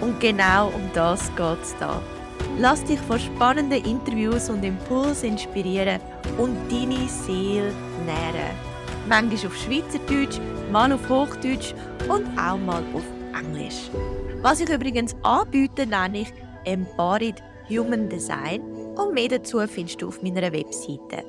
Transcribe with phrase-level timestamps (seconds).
[0.00, 2.00] Und genau um das geht es da.
[2.58, 6.00] Lass dich von spannenden Interviews und Impulsen inspirieren
[6.38, 7.72] und deine Seele
[8.04, 8.54] nähren.
[9.08, 10.38] Manchmal auf Schweizerdeutsch,
[10.70, 11.74] mal auf Hochdeutsch
[12.08, 13.04] und auch mal auf
[13.38, 13.90] Englisch.
[14.42, 16.32] Was ich übrigens anbiete, nenne ich
[16.64, 18.60] Embodied Human Design
[18.96, 21.24] und mehr dazu findest du auf meiner Webseite.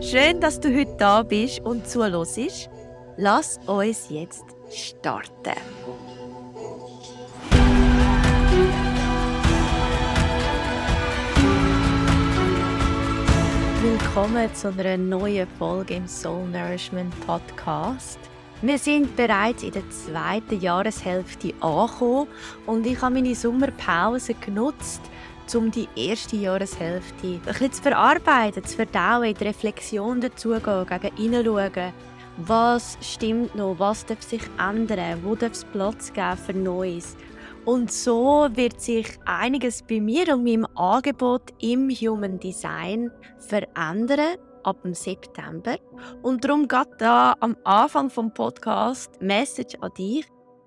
[0.00, 2.70] Schön, dass du heute da bist und zuhörst.
[3.16, 5.58] Lass uns jetzt starten.
[13.82, 18.20] Willkommen zu einer neuen Folge im Soul Nourishment Podcast.
[18.60, 22.28] Wir sind bereits in der zweiten Jahreshälfte angekommen
[22.66, 25.02] und ich habe meine Sommerpause genutzt,
[25.56, 31.92] um die erste Jahreshälfte ein zu verarbeiten, zu verdauen, in die Reflexion dazugehen, gegen hineinschauen.
[32.36, 33.74] Was stimmt noch?
[33.80, 35.24] Was darf sich ändern?
[35.24, 37.16] Wo darf es Platz geben für Neues?
[37.64, 44.82] Und so wird sich einiges bei mir und meinem Angebot im Human Design verändern ab
[44.82, 45.78] dem September.
[46.22, 50.26] Und darum geht da am Anfang vom Podcast Message an dich.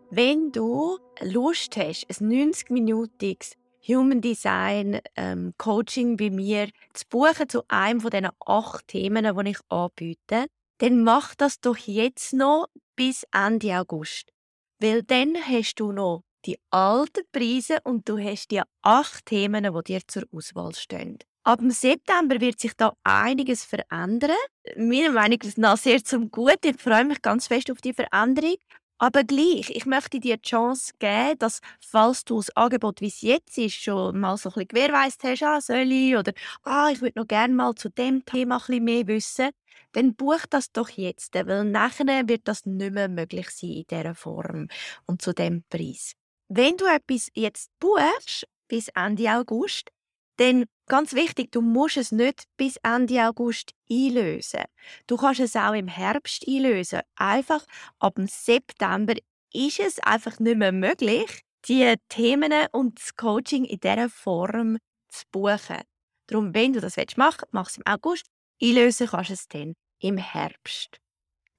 [0.09, 7.63] Wenn du Lust hast, ein 90-minütiges Human Design ähm, Coaching bei mir zu buchen zu
[7.67, 10.45] einem von diesen acht Themen, die ich anbiete,
[10.77, 14.31] dann mach das doch jetzt noch bis Ende August.
[14.79, 19.83] Weil dann hast du noch die alten Preise und du hast die acht Themen, die
[19.83, 21.19] dir zur Auswahl stehen.
[21.43, 24.35] Ab dem September wird sich da einiges verändern.
[24.77, 26.69] Meiner Meinung nach sehr zum Guten.
[26.69, 28.55] Ich freue mich ganz fest auf die Veränderung.
[28.97, 33.21] Aber gleich, ich möchte dir die Chance geben, dass, falls du das Angebot, wie es
[33.21, 36.31] jetzt ist, schon mal so ein bisschen hast, ah, soll ich, oder
[36.63, 39.49] ah, ich würde noch gerne mal zu dem Thema ein bisschen mehr wissen,
[39.91, 44.15] dann buch das doch jetzt, weil nachher wird das nicht mehr möglich sein in dieser
[44.15, 44.69] Form
[45.07, 46.15] und zu dem Preis.
[46.47, 49.91] Wenn du etwas jetzt buchst, bis Ende August,
[50.37, 54.65] dann ganz wichtig, du musst es nicht bis Ende August einlösen.
[55.07, 57.01] Du kannst es auch im Herbst einlösen.
[57.15, 57.65] Einfach
[57.99, 59.15] ab dem September
[59.53, 64.77] ist es einfach nicht mehr möglich, die Themen und das Coaching in dieser Form
[65.09, 65.81] zu buchen.
[66.27, 68.25] Darum, wenn du das machen willst, mach es im August.
[68.61, 70.99] Einlösen kannst du es dann im Herbst.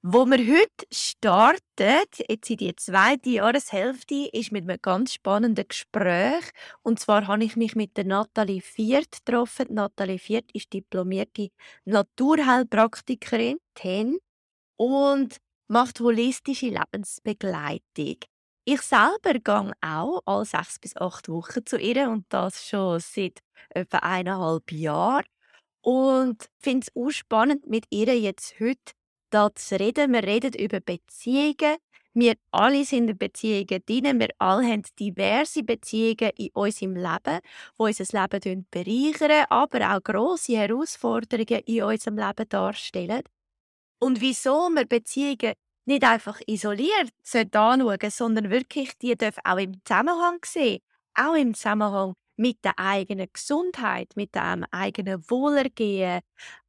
[0.09, 6.49] Wo wir heute starten, jetzt in die zweite Jahreshälfte, ist mit einem ganz spannenden Gespräch.
[6.81, 9.67] Und zwar habe ich mich mit der Nathalie Viert getroffen.
[9.69, 11.49] Nathalie Viert ist diplomierte
[11.83, 14.17] Naturheilpraktikerin, TEN,
[14.77, 15.35] und
[15.67, 18.15] macht holistische Lebensbegleitung.
[18.63, 23.39] Ich selber gehe auch alle sechs bis acht Wochen zu ihr und das schon seit
[23.71, 25.25] etwa eineinhalb Jahren.
[25.81, 28.93] Und finde es auch spannend, mit ihr jetzt heute
[29.29, 30.13] da zu reden.
[30.13, 31.77] Wir reden über Beziehungen.
[32.13, 34.19] Wir alle sind in Beziehungen drin.
[34.19, 37.39] Wir alle haben diverse Beziehungen in unserem Leben,
[37.77, 43.21] die unser Leben bereichern, aber auch grosse Herausforderungen in unserem Leben darstellen.
[43.99, 45.53] Und wieso wir Beziehungen
[45.85, 47.09] nicht einfach isoliert
[47.53, 50.79] anschauen sondern wirklich, die dürfen auch im Zusammenhang sehen.
[51.15, 56.21] Auch im Zusammenhang mit der eigenen Gesundheit, mit dem eigenen Wohlergehen,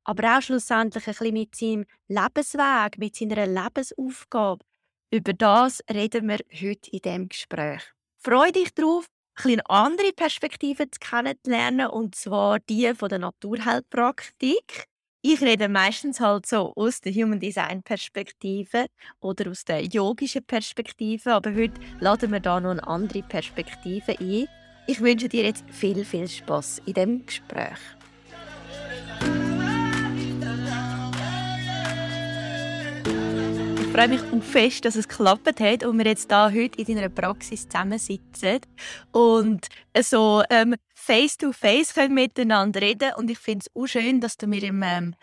[0.08, 4.64] aber auch schlussendlich ein bisschen mit seinem Lebensweg, mit seiner Lebensaufgabe.
[5.10, 7.82] Über das reden wir heute in diesem Gespräch.
[8.16, 9.06] Freue dich darauf,
[9.44, 14.86] ein andere Perspektiven kennenzulernen, und zwar die von der Naturheilpraktik.
[15.20, 18.86] Ich rede meistens halt so aus der Human Design Perspektive
[19.20, 24.49] oder aus der yogischen Perspektive, aber heute laden wir da noch eine andere Perspektive ein.
[24.87, 27.97] Ich wünsche dir jetzt viel, viel Spaß in dem Gespräch.
[33.98, 37.08] Freue mich auch fest, dass es geklappt hat und wir jetzt da heute in deiner
[37.08, 38.60] Praxis zusammensitzen
[39.10, 39.66] und
[40.00, 44.36] so ähm, face to face können miteinander reden und ich finde es auch schön, dass
[44.36, 45.16] du mir im ähm,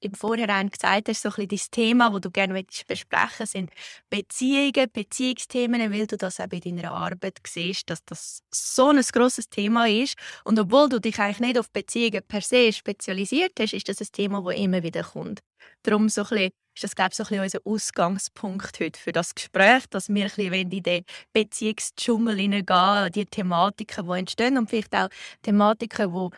[0.00, 3.70] im Vorhinein gesagt hast, so ein das Thema, das du gerne besprechen sind
[4.10, 9.48] Beziehungen, Beziehungsthemen, weil du das auch bei deiner Arbeit siehst, dass das so ein grosses
[9.48, 10.16] Thema ist.
[10.44, 14.06] Und obwohl du dich eigentlich nicht auf Beziehungen per se spezialisiert hast, ist das ein
[14.12, 15.40] Thema, das immer wieder kommt.
[15.82, 19.34] Darum so ein ist das, glaube ich, so ein bisschen unser Ausgangspunkt heute für das
[19.34, 24.94] Gespräch, dass wir ein bisschen in den Beziehungsdschungel hineingehen, die Thematiken, die entstehen und vielleicht
[24.94, 25.08] auch
[25.42, 26.30] Thematiken, wo,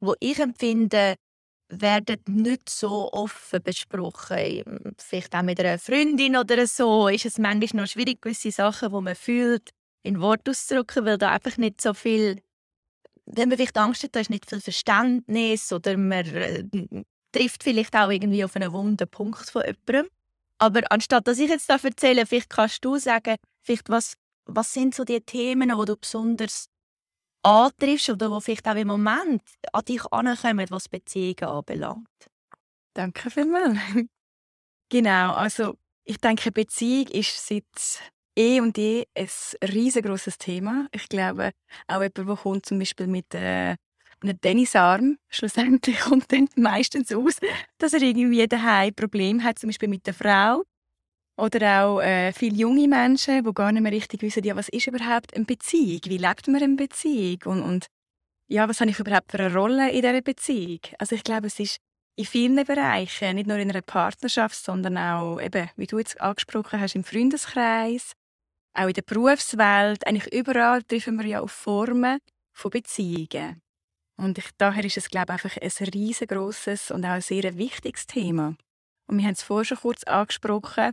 [0.00, 1.16] wo ich empfinde,
[1.68, 4.94] werden nicht so offen besprochen.
[4.98, 9.00] Vielleicht auch mit einer Freundin oder so ist es manchmal noch schwierig, gewisse Sachen, die
[9.00, 9.70] man fühlt,
[10.04, 12.40] in Wort auszudrücken, weil da einfach nicht so viel,
[13.24, 16.62] wenn man vielleicht Angst hat, da ist nicht viel Verständnis oder man äh,
[17.36, 20.08] trifft vielleicht auch irgendwie auf einen wunden Punkt von jemandem.
[20.58, 24.14] Aber anstatt dass ich jetzt da erzähle, vielleicht kannst du sagen, vielleicht was,
[24.46, 26.68] was sind so die Themen, die du besonders
[27.42, 29.42] antriffst oder die vielleicht auch im Moment
[29.72, 32.08] an dich ankommen, was Beziehungen anbelangt?
[32.94, 33.78] Danke vielmals.
[34.88, 35.74] genau, also
[36.04, 37.64] ich denke, Beziehung ist seit
[38.38, 39.28] eh und je ein
[39.62, 40.88] riesengroßes Thema.
[40.92, 41.52] Ich glaube,
[41.86, 43.76] auch jemand, der kommt zum Beispiel mit äh,
[44.28, 47.38] einem Tennisarm, schlussendlich kommt dann meistens aus,
[47.78, 50.64] dass er irgendwie daheim Problem hat, zum Beispiel mit der Frau.
[51.38, 54.86] Oder auch äh, viele junge Menschen, die gar nicht mehr richtig wissen, ja, was ist
[54.86, 56.00] überhaupt eine Beziehung?
[56.06, 57.38] Wie lebt man eine Beziehung?
[57.44, 57.86] Und, und
[58.48, 60.80] ja, was habe ich überhaupt für eine Rolle in dieser Beziehung?
[60.98, 61.76] Also ich glaube, es ist
[62.16, 66.80] in vielen Bereichen, nicht nur in einer Partnerschaft, sondern auch, eben, wie du jetzt angesprochen
[66.80, 68.12] hast, im Freundeskreis,
[68.72, 72.18] auch in der Berufswelt, eigentlich überall treffen wir ja auf Formen
[72.52, 73.60] von Beziehungen.
[74.16, 78.06] Und ich, daher ist es, glaube ich, einfach ein riesengroßes und auch ein sehr wichtiges
[78.06, 78.56] Thema.
[79.06, 80.92] Und wir haben es vorher schon kurz angesprochen,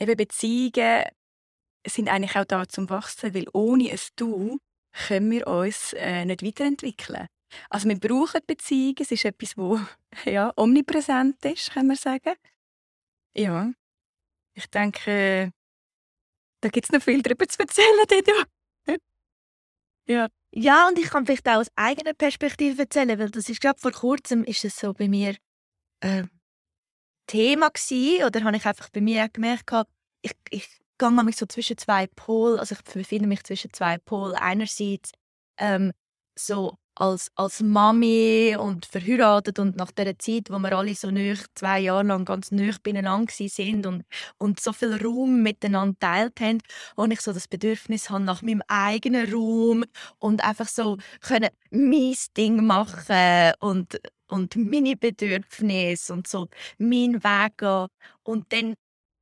[0.00, 1.04] eben Beziehungen
[1.86, 4.58] sind eigentlich auch da zum Wachsen, weil ohne ein Du
[5.06, 7.26] können wir uns äh, nicht weiterentwickeln.
[7.68, 9.78] Also wir brauchen Beziehungen, es ist etwas, wo
[10.24, 12.34] ja, omnipräsent ist, kann man sagen.
[13.36, 13.72] Ja,
[14.54, 15.52] ich denke,
[16.60, 18.32] da gibt es noch viel darüber zu erzählen, Dido.
[20.06, 20.28] Ja.
[20.56, 23.90] Ja, und ich kann vielleicht auch aus eigener Perspektive erzählen, weil das ist gerade vor
[23.90, 25.34] kurzem ist es so bei mir
[26.00, 26.24] äh,
[27.26, 29.72] Thema gewesen, oder habe ich einfach bei mir gemerkt,
[30.22, 30.68] ich, ich
[30.98, 34.34] gehe mich so zwischen zwei Polen, also ich befinde mich zwischen zwei Polen.
[34.34, 35.10] Einerseits
[35.58, 35.92] ähm,
[36.38, 41.40] so als, als Mami und verheiratet und nach der Zeit, wo wir alle so nöch,
[41.54, 44.04] zwei Jahre lang ganz nöch beieinander sind und,
[44.38, 46.60] und so viel Raum miteinander teilt haben,
[46.96, 49.84] und ich so das Bedürfnis habe nach meinem eigenen Raum
[50.18, 56.48] und einfach so können mein Ding machen und, und meine Bedürfnisse und so
[56.78, 57.88] mein Weg gehen.
[58.22, 58.74] Und dann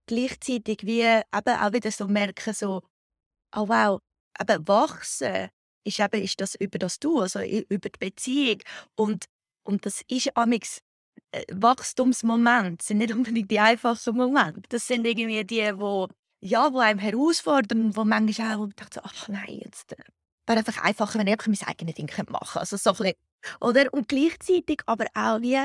[0.06, 2.82] gleichzeitig wie eben auch wieder so merken, so,
[3.54, 4.00] oh wow,
[4.40, 5.48] eben wachsen
[5.84, 8.58] ist eben ist das über das Du, also über die Beziehung.
[8.94, 9.26] Und,
[9.64, 10.80] und das ist amix
[11.32, 14.62] äh, Wachstumsmomente, sind nicht unbedingt die einfachen Momente.
[14.68, 16.08] Das sind irgendwie die, wo
[16.42, 19.96] ja, wo einem herausfordern, wo manchmal auch dachte, ach nein, jetzt äh,
[20.46, 22.60] wäre einfach einfacher, wenn ich mein eigenes Ding machen könnte.
[22.60, 23.12] Also so ein
[23.60, 23.92] oder?
[23.92, 25.58] Und gleichzeitig aber auch wie,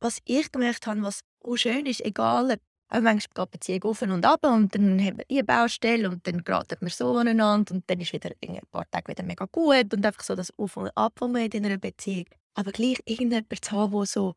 [0.00, 2.58] was ich gemerkt habe, was auch schön ist, egal
[2.92, 6.26] aber manchmal geht die Beziehung auf und ab und dann haben wir eine Baustelle und
[6.26, 9.94] dann geraten wir so aneinander und dann ist wieder ein paar Tage wieder mega gut
[9.94, 13.64] und einfach so das Auf und Ab, das man in einer Beziehung Aber gleich irgendjemand
[13.64, 14.34] zu haben, der so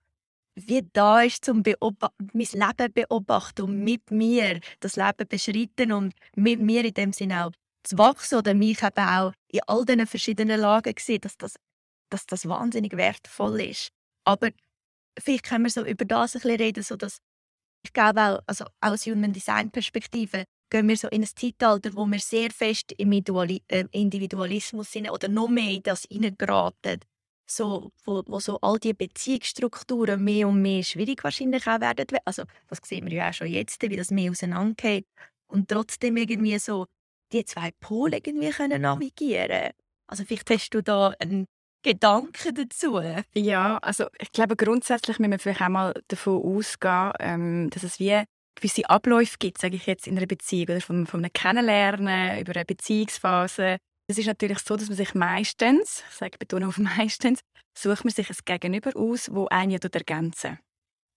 [0.55, 6.61] wie da ist, um mein Leben beobachten und mit mir das Leben beschreiten und mit
[6.61, 7.51] mir in dem Sinne auch
[7.83, 11.55] zu wachsen oder mich eben auch in all diesen verschiedenen Lagen sehen, dass das,
[12.09, 13.89] dass das wahnsinnig wertvoll ist.
[14.23, 14.51] Aber
[15.19, 17.17] vielleicht können wir so über das ein bisschen reden, so dass
[17.85, 22.05] ich glaube auch, also aus Human Design Perspektive gehen wir so in ein Zeitalter, wo
[22.05, 26.99] wir sehr fest im äh, Individualismus sind oder noch mehr in das hineingeraten.
[27.47, 32.07] So, wo, wo so all die Beziehungsstrukturen mehr und mehr schwierig wahrscheinlich auch werden.
[32.25, 35.05] Also, das sehen wir ja auch schon jetzt, wie das mehr auseinandergeht.
[35.45, 36.87] Und trotzdem irgendwie so
[37.31, 39.73] die zwei Pole irgendwie können navigieren
[40.07, 41.45] Also vielleicht hast du da einen
[41.85, 42.99] Gedanken dazu?
[43.35, 47.99] Ja, also ich glaube grundsätzlich müssen wir vielleicht auch mal davon ausgehen, ähm, dass es
[47.99, 48.23] wie
[48.55, 52.55] gewisse Abläufe gibt, sage ich jetzt, in einer Beziehung oder von, von einem Kennenlernen über
[52.55, 53.77] eine Beziehungsphase.
[54.07, 57.41] Es ist natürlich so, dass man sich meistens, ich sage betone auf meistens,
[57.77, 60.57] sucht man sich ein Gegenüber aus, wo einen ergänzen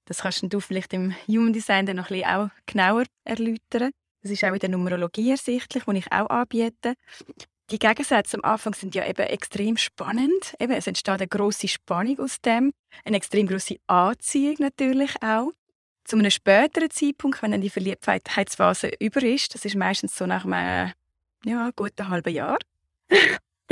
[0.06, 3.90] Das kannst du vielleicht im Human Design dann noch ein bisschen auch genauer erläutern.
[4.20, 6.94] Das ist auch in der Numerologie ersichtlich, die ich auch anbiete.
[7.70, 10.54] Die Gegensätze am Anfang sind ja eben extrem spannend.
[10.58, 12.72] Eben, es entsteht eine große Spannung aus dem,
[13.04, 15.50] eine extrem große Anziehung natürlich auch.
[16.04, 20.46] Zu einem späteren Zeitpunkt, wenn dann die Verliebtheitsphase über ist, das ist meistens so nach
[20.46, 20.94] einem
[21.44, 22.56] ja, guten halben Jahr.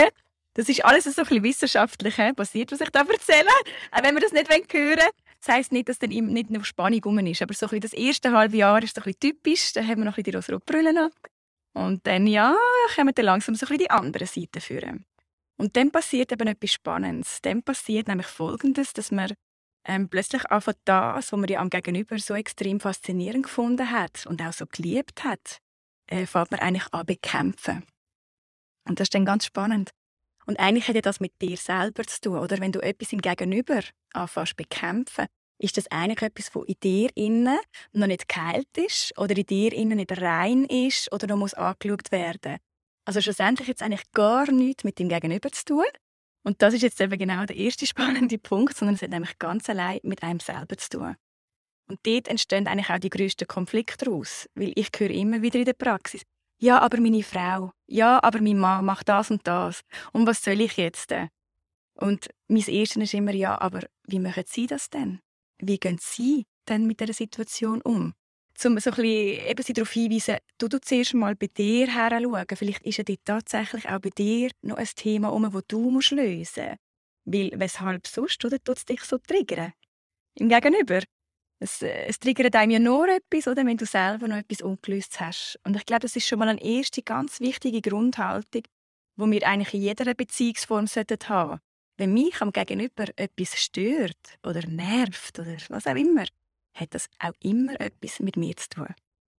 [0.55, 3.49] das ist alles so ein bisschen wissenschaftlich basiert, was ich da erzähle.
[3.93, 5.11] Auch wenn wir das nicht hören wollen.
[5.41, 8.33] Das heisst nicht, dass dann nicht noch Spannung rum ist, aber so ein das erste
[8.33, 9.73] halbe Jahr ist so ein bisschen typisch.
[9.73, 11.11] Da haben wir noch ein bisschen die rosa Brille an.
[11.77, 12.57] Und dann, ja,
[12.95, 15.05] kommen dann langsam so ein die andere Seite führen.
[15.59, 17.43] Und dann passiert eben etwas Spannendes.
[17.43, 19.35] Dann passiert nämlich Folgendes, dass man
[19.87, 24.41] ähm, plötzlich einfach das, was man ja am Gegenüber so extrem faszinierend gefunden hat und
[24.41, 25.59] auch so geliebt hat,
[26.07, 27.85] äh, fängt man eigentlich an bekämpfen.
[28.89, 29.91] Und das ist dann ganz spannend.
[30.47, 32.59] Und eigentlich hat ja das mit dir selber zu tun, oder?
[32.59, 33.81] Wenn du etwas im Gegenüber
[34.15, 35.27] anfängst bekämpfen,
[35.59, 37.59] ist das eigentlich etwas, das in dir innen
[37.93, 42.13] noch nicht geheilt ist oder in dir innen nicht rein ist oder noch muss angeschaut
[42.13, 42.59] werden.
[43.05, 45.85] Also schlussendlich es eigentlich gar nichts mit dem Gegenüber zu tun.
[46.43, 49.69] Und das ist jetzt eben genau der erste spannende Punkt, sondern es hat nämlich ganz
[49.71, 51.17] allein mit einem selber zu tun.
[51.89, 55.65] Und dort entstehen eigentlich auch die grössten Konflikte daraus, weil ich höre immer wieder in
[55.65, 56.23] der Praxis,
[56.59, 59.83] ja, aber meine Frau, ja, aber mein Mann macht das und das.
[60.13, 61.29] Und was soll ich jetzt denn?
[61.95, 65.21] Und mein Erstes ist immer, ja, aber wie machen Sie das denn?
[65.61, 67.95] Wie gehen Sie denn mit der Situation um?
[68.03, 68.15] Um
[68.59, 72.47] so ein bisschen eben sie darauf hinweisen, du, du zuerst mal bei dir her schauen.
[72.55, 76.13] Vielleicht ist ja dort tatsächlich auch bei dir noch ein Thema, um, das du musst
[76.13, 76.57] lösen musst.
[77.27, 79.73] Weil, weshalb sonst, oder, tut es dich so triggern?
[80.37, 81.03] Im Gegenüber.
[81.59, 85.21] Es, äh, es triggert einem ja nur etwas, oder, wenn du selber noch etwas ungelöst
[85.21, 85.59] hast.
[85.65, 88.63] Und ich glaube, das ist schon mal eine erste ganz wichtige Grundhaltung,
[89.17, 91.61] die wir eigentlich in jeder Beziehungsform haben sollten.
[91.97, 96.25] Wenn mich am Gegenüber etwas stört oder nervt oder was auch immer,
[96.75, 98.95] hat das auch immer etwas mit mir zu tun.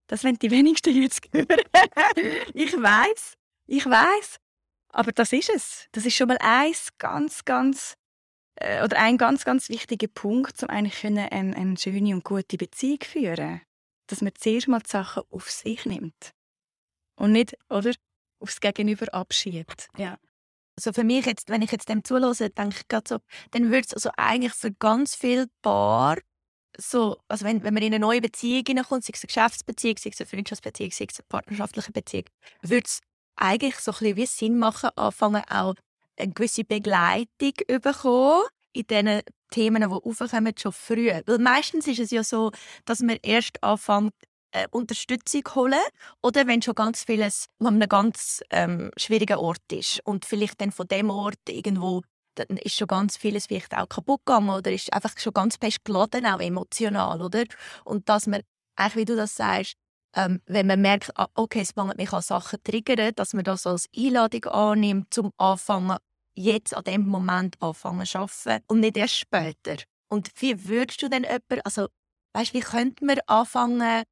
[0.08, 1.48] Das wollen die wenigsten jetzt hören.
[2.54, 3.38] ich weiß,
[3.68, 4.40] ich weiß.
[4.90, 5.88] Aber das ist es.
[5.92, 7.96] Das ist schon mal eins ganz, ganz
[8.56, 13.02] äh, oder ein ganz, ganz wichtiger Punkt, um eigentlich eine, eine schöne und gute Beziehung
[13.02, 13.62] zu führen.
[14.08, 16.32] Dass man zuerst mal die Sachen auf sich nimmt.
[17.16, 17.94] Und nicht, oder,
[18.40, 19.90] aufs Gegenüber abschiebt.
[19.98, 20.18] Ja.
[20.78, 23.18] Also für mich jetzt, wenn ich jetzt dem zulose, denke ich gerade so,
[23.52, 26.18] dann würde es also eigentlich für ganz viele Paar
[26.80, 30.12] so, also wenn, wenn man in eine neue Beziehung hineinkommt, sei es eine Geschäftsbeziehung, sei
[30.12, 32.26] es eine Freundschaftsbeziehung, sei es eine partnerschaftliche Beziehung,
[32.62, 33.00] würde es
[33.36, 35.76] eigentlich so ein bisschen wie Sinn machen, anfangen auch
[36.18, 38.44] eine gewisse Begleitung zu bekommen
[38.74, 41.12] in diesen Themen, die aufkommen, schon früh.
[41.26, 42.52] Weil meistens ist es ja so,
[42.86, 44.14] dass man erst anfängt,
[44.64, 45.80] äh, Unterstützung holen
[46.22, 50.72] oder wenn schon ganz vieles an einem ganz ähm, schwierigen Ort ist und vielleicht dann
[50.72, 52.02] von dem Ort irgendwo
[52.38, 55.84] dann ist schon ganz vieles vielleicht auch kaputt gegangen oder ist einfach schon ganz fest
[55.84, 57.44] geladen, auch emotional, oder?
[57.84, 58.42] Und dass man,
[58.76, 59.74] eigentlich wie du das sagst,
[60.16, 63.68] ähm, wenn man merkt, ah, okay, es fängt mich an Sachen triggern, dass man das
[63.68, 65.98] als Einladung annimmt, zum Anfangen,
[66.36, 69.78] jetzt an dem Moment anfangen zu arbeiten und nicht erst später.
[70.10, 71.88] Und wie würdest du denn jemanden, also
[72.34, 74.04] weißt, wie könnte man anfangen,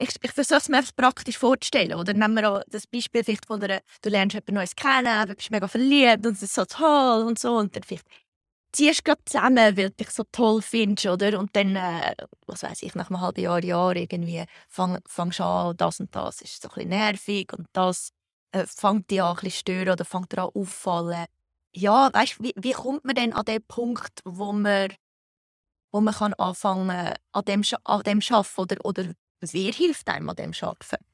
[0.00, 1.94] ich, ich versuche es mir praktisch vorzustellen.
[1.94, 5.34] Oder nehmen wir auch das Beispiel vielleicht von der, du lernst jemand Neues kennen, du
[5.34, 7.56] bist mega verliebt und es ist so toll und so.
[7.56, 8.06] Und dann vielleicht
[8.72, 11.38] ziehst du gerade zusammen, weil du dich so toll findest, oder?
[11.38, 12.14] Und dann, äh,
[12.46, 16.14] was weiß ich, nach einem halben Jahr, Jahr irgendwie fang, fangst du an, das und
[16.14, 18.10] das ist so ein bisschen nervig und das
[18.52, 21.26] äh, fängt dich an ein bisschen stören oder fängt dir an auffallen.
[21.72, 24.92] Ja, weißt du, wie, wie kommt man denn an den Punkt, wo man,
[25.92, 29.04] wo man kann anfangen an dem, an arbeiten oder, oder
[29.40, 31.04] Wer hilft einem an dem Arbeiten?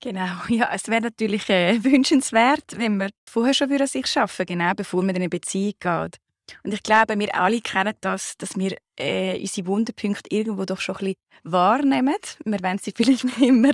[0.00, 4.72] Genau, ja, es wäre natürlich äh, wünschenswert, wenn man vorher schon an sich arbeiten genau
[4.74, 6.18] bevor man in eine Beziehung geht.
[6.64, 10.96] Und ich glaube, wir alle kennen das, dass wir äh, unsere Wunderpunkte irgendwo doch schon
[10.96, 12.16] ein bisschen wahrnehmen.
[12.44, 13.72] Wir wollen sie vielleicht nicht immer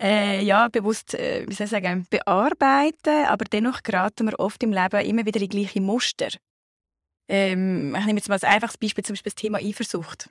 [0.00, 4.72] äh, ja, bewusst äh, wie soll ich sagen, bearbeiten, aber dennoch geraten wir oft im
[4.72, 6.28] Leben immer wieder in gleiche Muster.
[7.28, 10.30] Ähm, ich nehme jetzt mal als einfaches Beispiel zum Beispiel das Thema Eifersucht.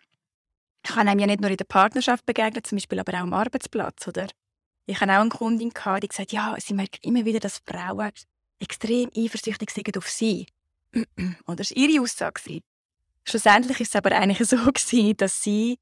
[0.83, 3.33] Ich habe einem ja nicht nur in der Partnerschaft begegnet, zum Beispiel aber auch am
[3.33, 4.27] Arbeitsplatz, oder?
[4.85, 8.11] Ich hatte auch eine Kundin, gehabt, die gesagt ja, sie merkt immer wieder, dass Frauen
[8.59, 10.47] extrem eifersüchtig sind auf sie.
[11.45, 12.61] oder das war ihre Aussage.
[13.25, 14.57] Schlussendlich war es aber eigentlich so,
[15.17, 15.77] dass sie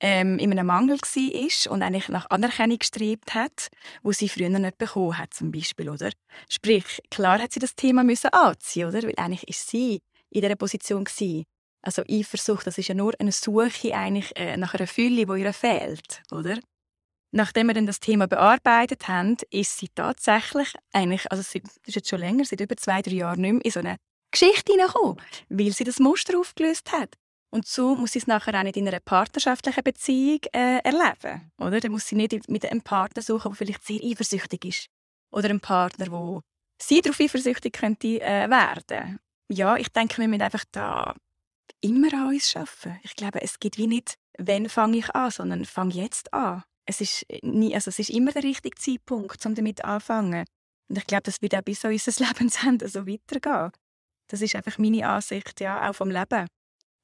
[0.00, 3.68] ähm, in einem Mangel war und eigentlich nach Anerkennung gestrebt hat,
[4.02, 6.10] wo sie früher nicht bekommen hat, zum Beispiel, oder?
[6.48, 9.02] Sprich, klar hat sie das Thema müssen anziehen, oder?
[9.02, 11.44] Weil eigentlich ist sie in dieser Position gewesen,
[11.82, 15.52] also Eifersucht, das ist ja nur eine Suche eigentlich äh, nach einer Fülle, die ihr
[15.52, 16.58] fehlt, oder?
[17.32, 22.08] Nachdem wir dann das Thema bearbeitet haben, ist sie tatsächlich eigentlich, also sie ist jetzt
[22.08, 23.96] schon länger, seit über zwei, drei Jahren nicht mehr in so eine
[24.32, 27.16] Geschichte hineingekommen, weil sie das Muster aufgelöst hat.
[27.52, 31.80] Und so muss sie es nachher auch nicht in einer partnerschaftlichen Beziehung äh, erleben, oder?
[31.80, 34.86] Dann muss sie nicht mit einem Partner suchen, der vielleicht sehr eifersüchtig ist.
[35.32, 36.42] Oder einem Partner, der
[36.80, 39.18] sie darauf eifersüchtig könnte äh, werden.
[39.48, 41.14] Ja, ich denke, wir müssen einfach da
[41.80, 42.98] immer an uns arbeiten.
[43.02, 46.62] Ich glaube, es gibt wie nicht, wenn fange ich an, sondern fange jetzt an.
[46.86, 50.44] Es ist, äh, nie, also es ist immer der richtige Zeitpunkt, um damit anzufangen.
[50.88, 53.70] Und ich glaube, das wird auch bis an unser Lebensende so weitergehen.
[54.28, 56.46] Das ist einfach meine Ansicht, ja, auch vom Leben.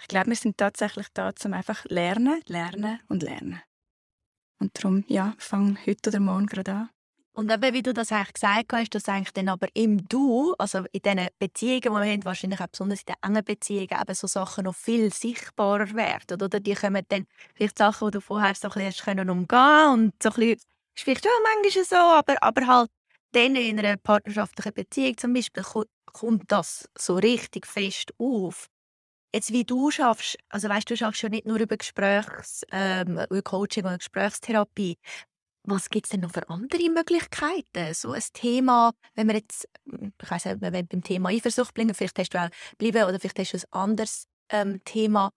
[0.00, 3.62] Ich glaube, wir sind tatsächlich da, um einfach lernen, lernen und lernen.
[4.58, 6.90] Und darum, ja, fang heute oder morgen gerade an.
[7.36, 10.86] Und eben, wie du das eigentlich gesagt hast, dass eigentlich dann aber im Du, also
[10.90, 14.26] in diesen Beziehungen, die wir haben, wahrscheinlich auch besonders in den engen Beziehungen, eben so
[14.26, 16.40] Sachen noch viel sichtbarer werden.
[16.40, 20.22] Oder die kommen dann vielleicht Sachen, die du vorher so ein bisschen können umgehen und
[20.22, 22.90] so ein bisschen, ist vielleicht ja manchmal so, aber, aber halt
[23.32, 25.62] dann in einer partnerschaftlichen Beziehung zum Beispiel
[26.06, 28.68] kommt das so richtig fest auf.
[29.34, 33.42] Jetzt, wie du schaffst, also weißt du, schaffst ja nicht nur über Gesprächs, ähm, über
[33.42, 34.96] Coaching oder Gesprächstherapie.
[35.68, 37.92] Was gibt es denn noch für andere Möglichkeiten?
[37.92, 41.92] So ein Thema, wenn wir jetzt, ich weiss nicht, wenn wir beim Thema Eifersucht bleiben,
[41.92, 45.32] vielleicht hast du auch bleiben oder vielleicht hast du ein anderes ähm, Thema.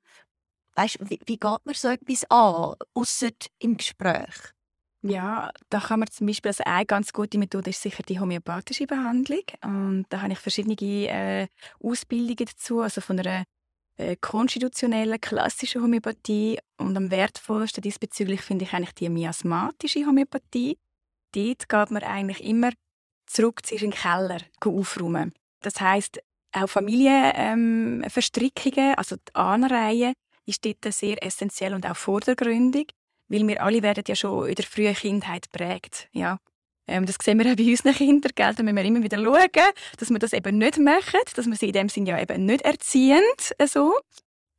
[0.76, 4.54] Weißt, wie, wie geht man so etwas an, außer im Gespräch?
[5.02, 8.86] Ja, da kann man zum Beispiel, also eine ganz gute Methode ist sicher die homöopathische
[8.86, 9.44] Behandlung.
[9.64, 11.48] Und da habe ich verschiedene äh,
[11.82, 13.46] Ausbildungen dazu, also von einer
[14.22, 16.60] konstitutionellen, klassischen Homöopathie.
[16.78, 20.78] Und am wertvollsten diesbezüglich finde ich eigentlich die miasmatische Homöopathie.
[21.34, 22.72] Dort geht man eigentlich immer
[23.26, 25.34] zurück zu in den Keller aufräumen.
[25.62, 26.20] Das heißt
[26.52, 30.14] auch Familienverstrickungen, ähm, also die Anreihe,
[30.46, 32.96] ist dort sehr essentiell und auch vordergründig
[33.30, 36.10] weil wir alle werden ja schon in der frühen Kindheit prägt.
[36.12, 36.40] Ja.
[36.90, 38.32] Ähm, das sehen wir auch bei unseren Kindern.
[38.36, 38.54] Gell?
[38.54, 41.68] Da müssen wir immer wieder schauen, dass wir das eben nicht machen, dass wir sie
[41.68, 43.24] in dem Sinne ja eben nicht erziehen,
[43.58, 43.94] äh, so,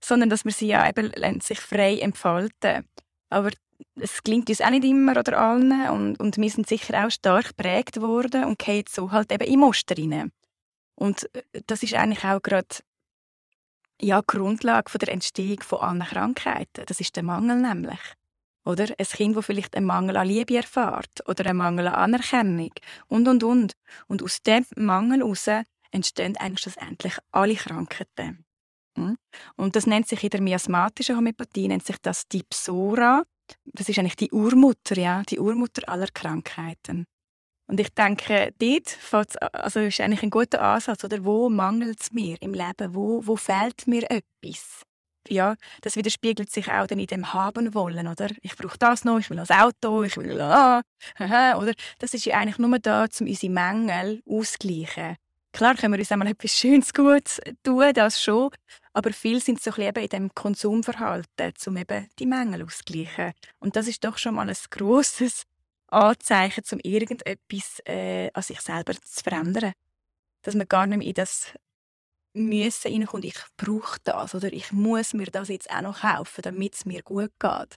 [0.03, 2.89] sondern dass wir sie ja eben sich frei entfalten.
[3.29, 3.51] Aber
[3.97, 7.49] es gelingt uns auch nicht immer oder allen und, und wir sind sicher auch stark
[7.49, 10.33] geprägt worden und gehen so halt eben in Muster rein.
[10.95, 12.69] Und äh, das ist eigentlich auch gerade
[14.01, 16.85] ja, die Grundlage der Entstehung von allen Krankheiten.
[16.87, 18.01] Das ist der Mangel nämlich.
[18.65, 22.73] Oder ein Kind, das vielleicht einen Mangel an Liebe erfährt oder einen Mangel an Anerkennung
[23.09, 23.73] und, und, und.
[24.07, 25.49] Und aus dem Mangel heraus
[25.91, 28.45] entstehen eigentlich schlussendlich alle Krankheiten.
[28.97, 29.17] Hm?
[29.57, 33.25] Und das nennt sich in der miasmatischen Homöopathie nennt sich das die Psora.
[33.65, 37.07] Das ist eigentlich die Urmutter, ja, die Urmutter aller Krankheiten.
[37.67, 38.99] Und ich denke, dort
[39.53, 41.25] also ist eigentlich ein guter Ansatz, oder?
[41.25, 42.95] Wo mangelt es mir im Leben?
[42.95, 44.83] Wo, wo fehlt mir etwas?
[45.31, 48.29] Ja, das widerspiegelt sich auch dann in dem haben wollen, oder?
[48.43, 50.83] Ich brauche das noch, ich will das Auto, ich will ah,
[51.19, 51.73] oder?
[51.99, 55.17] Das ist ja eigentlich nur da, um unsere Mängel auszugleichen.
[55.53, 58.51] Klar können wir uns einmal etwas Schönes gut tun, das schon,
[58.93, 63.33] aber viel sind so ein in dem Konsumverhalten, um eben die Mängel auszugleichen.
[63.59, 65.45] Und das ist doch schon mal ein grosses
[65.89, 69.73] Anzeichen, um irgendetwas äh, an sich selber zu verändern.
[70.43, 71.53] Dass man gar nicht mehr in das
[72.35, 76.75] müssen reinkommt, ich brauche das oder ich muss mir das jetzt auch noch kaufen, damit
[76.75, 77.75] es mir gut geht.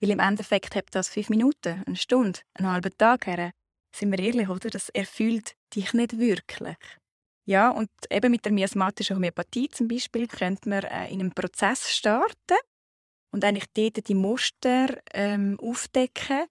[0.00, 3.50] Weil im Endeffekt hat das fünf Minuten, eine Stunde, einen halben Tag her.
[3.94, 4.70] Sind wir ehrlich, oder?
[4.70, 6.76] Das erfüllt dich nicht wirklich.
[7.46, 11.90] Ja, und eben mit der miasmatischen Homöopathie zum Beispiel könnte man äh, in einem Prozess
[11.90, 12.58] starten
[13.32, 16.46] und eigentlich dort die Muster ähm, aufdecken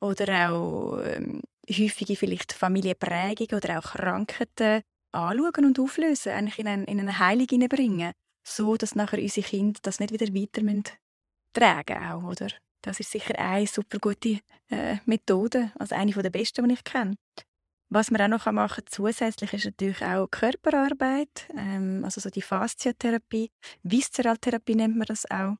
[0.00, 4.82] oder auch ähm, häufige vielleicht Familienprägungen oder auch Krankheiten
[5.16, 8.12] anschauen und auflösen, eigentlich in eine, in eine Heilung hineinbringen,
[8.46, 10.84] so dass nachher unsere Kinder das nicht wieder weiter müssen
[11.56, 12.48] tragen auch, oder?
[12.82, 17.16] Das ist sicher eine super gute äh, Methode, also eine der besten, die ich kenne.
[17.88, 22.42] Was man auch noch machen kann, zusätzlich ist natürlich auch Körperarbeit, ähm, also so die
[22.42, 23.50] Fasziatherapie,
[23.82, 25.56] Viszeraltherapie nennt man das auch.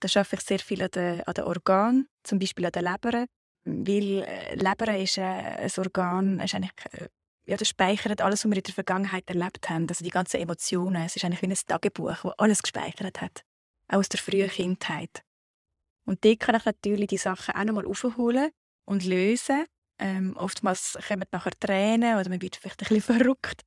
[0.00, 3.26] Da arbeite ich sehr viel an den, an den Organen, zum Beispiel an der Leber,
[3.64, 7.08] weil äh, Leber ist äh, ein Organ, ist eigentlich äh,
[7.50, 9.88] ja, das speichert alles, was wir in der Vergangenheit erlebt haben.
[9.88, 11.02] Also die ganzen Emotionen.
[11.02, 13.44] Es ist eigentlich wie ein Tagebuch, das alles gespeichert hat.
[13.88, 15.24] Auch aus der frühen Kindheit.
[16.04, 18.50] Und dort kann ich natürlich die Sachen auch nochmal aufholen
[18.84, 19.64] und lösen.
[19.98, 23.62] Ähm, oftmals kommen nachher Tränen oder man wird vielleicht ein bisschen verrückt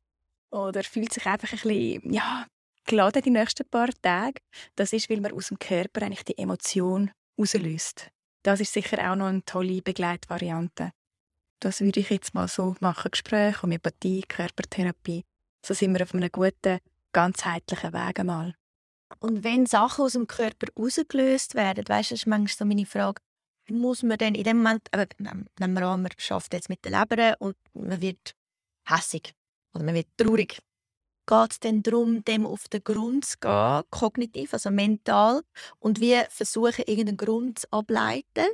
[0.50, 2.48] oder fühlt sich einfach ein bisschen, ja,
[2.86, 4.40] geladen die nächsten paar Tage.
[4.78, 8.12] Das ist, weil man aus dem Körper eigentlich die Emotion auslöst.
[8.44, 10.94] Das ist sicher auch noch eine tolle Begleitvariante.
[11.64, 13.12] Das würde ich jetzt mal so machen.
[13.12, 15.24] Gespräche, Homöopathie, Körpertherapie.
[15.66, 16.80] So sind wir auf einem guten,
[17.14, 18.56] ganzheitlichen Weg einmal.
[19.20, 22.86] Und wenn Sachen aus dem Körper rausgelöst werden, weißt du, das ist manchmal so meine
[22.86, 23.22] Frage,
[23.70, 27.00] muss man dann in dem Moment, äh, nehmen wir an, man schafft jetzt mit der
[27.00, 28.36] Leber und man wird
[28.86, 29.34] hässig
[29.74, 30.60] oder man wird traurig.
[31.26, 35.44] Geht es dann darum, dem auf den Grund zu gehen, kognitiv, also mental,
[35.80, 38.48] und wie versuchen, irgendeinen Grund zu ableiten?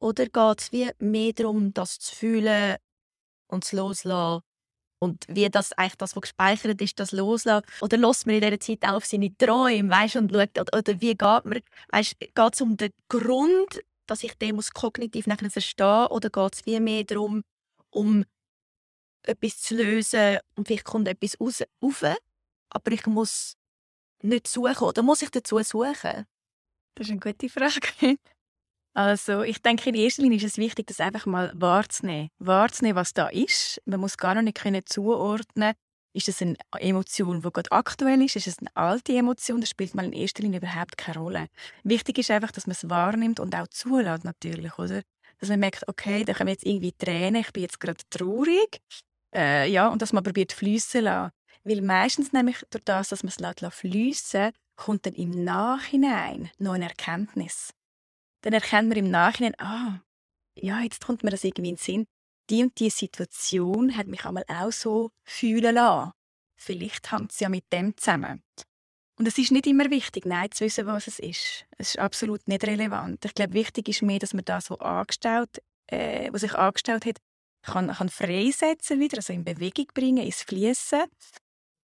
[0.00, 2.76] Oder geht es wie mehr darum, das zu fühlen
[3.48, 4.42] und zu loslassen?
[5.02, 7.66] Und wie das eigentlich das, was gespeichert ist, das loslassen?
[7.80, 11.14] Oder lässt man in dieser Zeit auch auf seine Träume weißt, und schaut, oder, wie
[11.14, 11.60] geht man?
[12.18, 16.08] geht es um den Grund, dass ich den muss kognitiv nachher verstehe?
[16.10, 17.42] Oder geht es wie mehr darum,
[17.90, 18.24] um
[19.22, 22.04] etwas zu lösen und vielleicht kommt etwas raus, rauf,
[22.70, 23.56] aber ich muss
[24.22, 24.84] nicht suchen?
[24.84, 26.26] Oder muss ich dazu suchen?
[26.94, 28.18] Das ist eine gute Frage.
[29.00, 32.28] Also ich denke, in erster Linie ist es wichtig, das einfach mal wahrzunehmen.
[32.38, 33.80] Wahrzunehmen, was da ist.
[33.86, 35.72] Man muss gar nicht können zuordnen
[36.12, 38.36] ist es eine Emotion, die gerade aktuell ist?
[38.36, 39.60] Ist es eine alte Emotion?
[39.60, 41.46] Das spielt mal in erster Linie überhaupt keine Rolle.
[41.84, 45.02] Wichtig ist einfach, dass man es wahrnimmt und auch zulässt natürlich, oder?
[45.38, 48.80] Dass man merkt, okay, da kommen jetzt irgendwie Tränen, ich bin jetzt gerade traurig.
[49.32, 51.32] Äh, ja, und dass man probiert fließen lassen.
[51.62, 56.88] Weil meistens nämlich durch das, dass man es fließen kommt dann im Nachhinein noch eine
[56.88, 57.72] Erkenntnis.
[58.42, 60.00] Dann erkennt man im Nachhinein, ah,
[60.54, 62.06] ja, jetzt kommt mir das irgendwie in den Sinn
[62.50, 66.12] die und die Situation hat mich einmal auch so fühlen lassen.
[66.56, 68.42] Vielleicht hängt es ja mit dem zusammen.
[69.18, 71.66] Und es ist nicht immer wichtig, nein, zu wissen, was es ist.
[71.78, 73.24] Es ist absolut nicht relevant.
[73.24, 77.18] Ich glaube, wichtig ist mehr, dass man das, was, angestellt, äh, was sich angestellt hat,
[77.62, 81.04] kann, kann freisetzen wieder, also in Bewegung bringen, ins Fließen.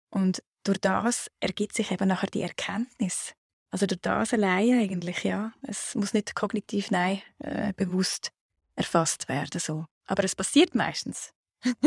[0.09, 3.33] Und durch das ergibt sich eben nachher die Erkenntnis.
[3.69, 5.51] Also durch das allein eigentlich, ja.
[5.61, 8.31] Es muss nicht kognitiv, nein, äh, bewusst
[8.75, 9.59] erfasst werden.
[9.59, 9.85] So.
[10.05, 11.33] Aber es passiert meistens.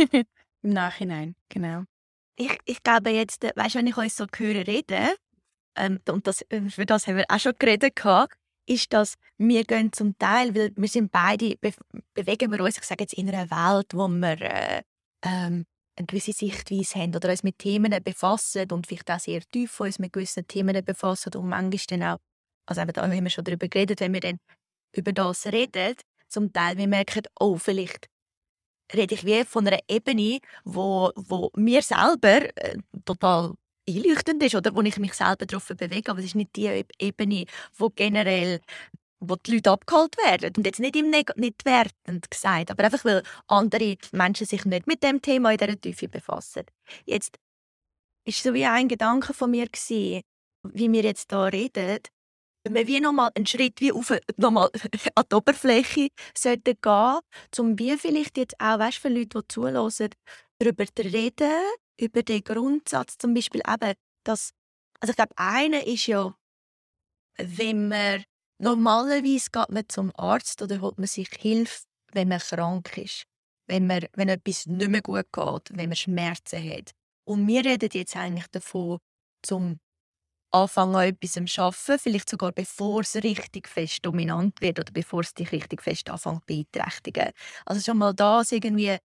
[0.62, 1.84] Im Nachhinein, genau.
[2.36, 5.10] Ich, ich glaube jetzt, äh, weißt du, wenn ich euch so höre reden,
[5.76, 7.94] ähm, und das, äh, für das haben wir auch schon geredet,
[8.66, 11.72] ist, dass wir gehen zum Teil, weil wir sind beide, be
[12.14, 14.82] bewegen wir uns, ich sage jetzt, in einer Welt, wo wir äh,
[15.22, 15.64] ähm,
[16.00, 19.98] eine gewisse Sichtweise haben oder uns mit Themen befassen und vielleicht auch sehr tief uns
[19.98, 22.18] mit gewissen Themen befassen und manchmal dann auch,
[22.66, 24.38] also eben, da haben wir schon darüber geredet, wenn wir dann
[24.94, 25.94] über das reden,
[26.28, 28.08] zum Teil wir merken, oh, vielleicht
[28.94, 33.54] rede ich wie von einer Ebene, wo, wo mir selber äh, total
[33.88, 34.74] einleuchtend ist oder?
[34.74, 37.44] Wo ich mich selber darauf bewege, aber es ist nicht die Ebene,
[37.76, 38.60] wo generell
[39.20, 40.52] wo die Leute abgeholt werden.
[40.56, 44.86] Und jetzt nicht im Neg nicht wertend gesagt, aber einfach, weil andere Menschen sich nicht
[44.86, 46.64] mit dem Thema in dieser Tiefe befassen.
[47.04, 47.38] Jetzt
[48.26, 50.22] ist so wie ein Gedanke von mir gewesen,
[50.62, 52.00] wie wir jetzt hier reden,
[52.64, 54.70] wenn wir wie nochmal einen Schritt wie auf, nochmal
[55.14, 57.20] an die Oberfläche sollten gehen,
[57.58, 60.10] um wie vielleicht jetzt auch weißt, für Leute, die zuhören,
[60.58, 61.52] darüber zu reden,
[61.98, 64.52] über den Grundsatz zum Beispiel eben, dass,
[65.00, 66.34] also ich glaube, einer ist ja,
[67.38, 68.24] wenn man
[68.60, 73.24] normalerweise geht man zum Arzt oder holt man sich Hilfe, wenn man krank ist,
[73.66, 76.92] wenn, man, wenn etwas nicht mehr gut geht, wenn man Schmerzen hat.
[77.24, 78.98] Und wir reden jetzt eigentlich davon,
[79.42, 79.78] zum
[80.52, 85.20] anfangen an etwas zu arbeiten, vielleicht sogar bevor es richtig fest dominant wird oder bevor
[85.20, 87.30] es dich richtig fest anfängt zu beeinträchtigen.
[87.66, 88.96] Also schon mal das irgendwie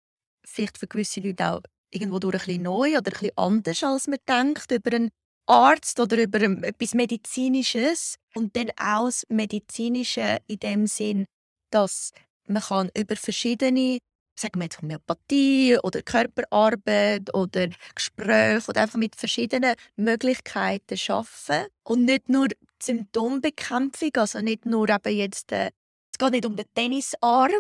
[0.46, 4.06] vielleicht für gewisse Leute auch irgendwo durch ein bisschen neu oder ein bisschen anders, als
[4.06, 5.10] man denkt, über einen
[5.46, 8.16] Arzt oder über etwas Medizinisches.
[8.34, 11.26] Und dann auch das Medizinische in dem Sinn,
[11.70, 12.12] dass
[12.46, 13.98] man kann über verschiedene
[14.36, 22.04] sagen wir jetzt Homöopathie oder Körperarbeit oder Gespräche oder einfach mit verschiedenen Möglichkeiten arbeiten und
[22.04, 22.48] nicht nur
[22.82, 25.70] Symptombekämpfung, also nicht nur eben jetzt äh,
[26.14, 27.50] es geht nicht um den Tennisarm,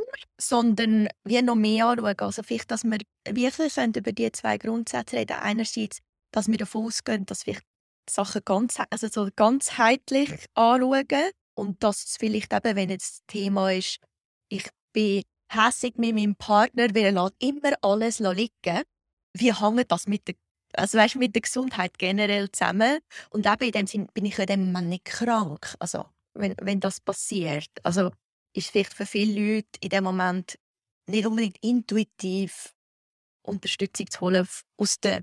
[0.40, 2.14] sondern wie noch mehr anschauen.
[2.20, 5.38] Also vielleicht, dass wir wirklich über die zwei Grundsätze reden.
[5.40, 5.98] Einerseits,
[6.30, 7.56] dass wir davon ausgehen, dass wir
[8.08, 13.72] Sachen ganz, also so ganzheitlich anschauen und dass es vielleicht eben, wenn jetzt das Thema
[13.72, 13.98] ist,
[14.48, 18.82] ich bin hässig mit meinem Partner, weil er lässt immer alles liegen.
[19.36, 20.34] Wie hängt das mit der,
[20.74, 22.98] also weißt, mit der Gesundheit generell zusammen?
[23.30, 25.74] Und eben in dem Sinne bin ich in dem Moment nicht krank.
[25.78, 27.70] Also, wenn, wenn das passiert.
[27.82, 28.10] Also,
[28.56, 30.58] ist vielleicht für viele Leute in dem Moment
[31.06, 32.72] nicht unbedingt intuitiv
[33.42, 35.22] Unterstützung zu holen aus, der,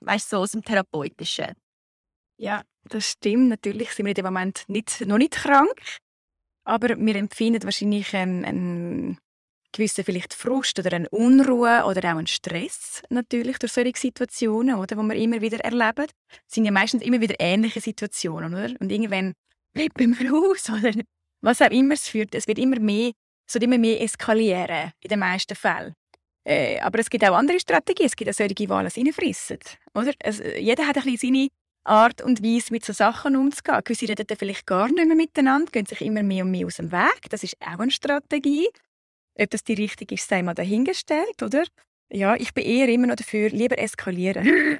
[0.00, 1.54] weißt, so aus dem Therapeutischen.
[2.42, 3.50] Ja, das stimmt.
[3.50, 5.80] Natürlich sind wir in dem Moment nicht, noch nicht krank.
[6.64, 9.18] Aber wir empfinden wahrscheinlich einen, einen
[9.70, 14.96] gewissen vielleicht Frust oder eine Unruhe oder auch einen Stress natürlich durch solche Situationen, oder,
[14.96, 16.06] die wir immer wieder erleben.
[16.06, 18.74] Das sind ja meistens immer wieder ähnliche Situationen, oder?
[18.80, 19.34] Und irgendwann
[19.72, 20.92] flippen wir aus oder
[21.42, 22.34] was auch immer es führt.
[22.34, 23.12] Es wird immer mehr,
[23.46, 25.94] es wird immer mehr eskalieren in den meisten Fällen.
[26.44, 28.06] Äh, aber es gibt auch andere Strategien.
[28.06, 29.58] Es gibt auch solche, die alles reinfressen.
[29.94, 30.12] Oder?
[30.24, 31.48] Also, jeder hat ein bisschen seine
[31.84, 33.80] Art und Weise, mit so Sachen umzugehen.
[33.84, 36.76] Gewisse reden dann vielleicht gar nicht mehr miteinander, gehen sich immer mehr und mehr aus
[36.76, 37.28] dem Weg.
[37.30, 38.68] Das ist auch eine Strategie.
[39.38, 41.64] Ob das die richtige ist, sei mal dahingestellt, oder?
[42.10, 44.46] Ja, ich bin eher immer noch dafür, lieber eskalieren.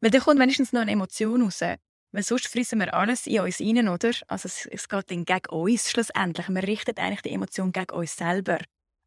[0.00, 1.60] Weil da kommt wenigstens noch eine Emotion raus.
[1.60, 4.10] Weil sonst frissen wir alles in uns rein, oder?
[4.28, 6.48] Also es, es geht dann gegen uns schlussendlich.
[6.48, 8.58] Man richtet eigentlich die Emotion gegen uns selber.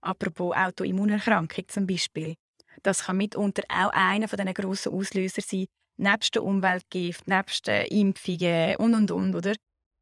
[0.02, 2.36] Apropos Autoimmunerkrankung zum Beispiel.
[2.82, 5.68] Das kann mitunter auch einer von diesen grossen Auslöser sein.
[5.98, 9.54] Nebst der Umweltgift, nebst den Impfungen und, und, und, oder?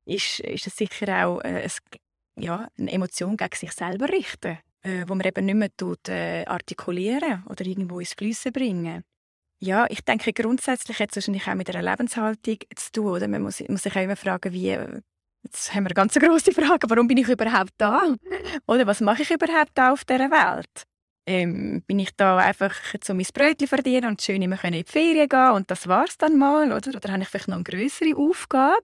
[0.06, 5.06] Ist, ist es sicher auch äh, ein, ja, eine Emotion gegen sich selber richten äh,
[5.08, 9.04] wo man eben nicht mehr tut, äh, artikulieren oder irgendwo ins Flüssen bringen.
[9.60, 13.06] Ja, ich denke, grundsätzlich hat es wahrscheinlich auch mit einer Lebenshaltung zu tun.
[13.08, 13.27] Oder?
[13.27, 14.77] Man muss, muss sich auch immer fragen, wie,
[15.43, 16.89] Jetzt haben wir eine ganz grosse Frage.
[16.89, 18.15] Warum bin ich überhaupt da?
[18.67, 20.84] Oder was mache ich überhaupt da auf dieser Welt?
[21.32, 22.76] Ähm, bin ich da einfach
[23.08, 26.17] um mein Brötchen verdienen und schön immer in die Ferien gehen und das war es
[26.17, 26.74] dann mal?
[26.74, 28.84] Oder, oder habe ich vielleicht noch eine größere Aufgabe?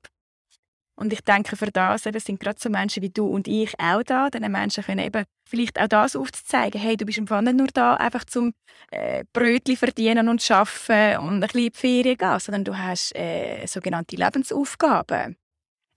[0.96, 4.02] Und ich denke, für das eben, sind gerade so Menschen wie du und ich auch
[4.02, 4.30] da.
[4.30, 6.80] Diesen Menschen können eben vielleicht auch das aufzuzeigen.
[6.80, 8.54] Hey, du bist im Fall nur da, einfach zum
[8.92, 13.14] äh, Brötchen verdienen und arbeiten und ein bisschen in die Ferien gehen, sondern du hast
[13.14, 15.36] äh, sogenannte Lebensaufgaben.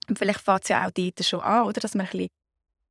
[0.09, 1.79] Und vielleicht fängt es ja auch dort schon an, oder?
[1.79, 2.27] dass man ein bisschen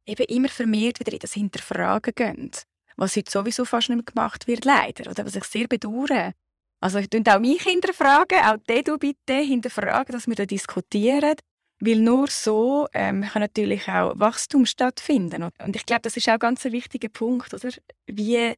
[0.07, 2.51] eben immer vermehrt wieder in das Hinterfragen gehen.
[3.01, 5.11] Was heute sowieso fast nicht mehr gemacht wird, leider.
[5.11, 6.33] Oder was ich sehr bedauere.
[6.81, 11.35] Also ich auch mich hinterfragen, auch du bitte hinterfragen, dass wir da diskutieren
[11.81, 15.43] weil nur so ähm, kann natürlich auch Wachstum stattfinden.
[15.65, 17.71] Und ich glaube, das ist auch ganz ein wichtiger Punkt, oder?
[18.07, 18.55] Wie,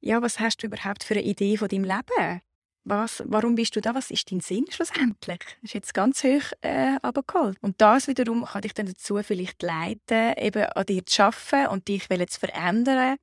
[0.00, 2.40] ja, was hast du überhaupt für eine Idee von deinem Leben?
[2.84, 3.94] Was, warum bist du da?
[3.94, 5.40] Was ist dein Sinn schlussendlich?
[5.40, 7.58] Das ist jetzt ganz hoch äh, abgeholt.
[7.60, 11.88] Und das wiederum kann dich dann dazu vielleicht leiten, eben an dir zu arbeiten und
[11.88, 13.16] dich zu verändern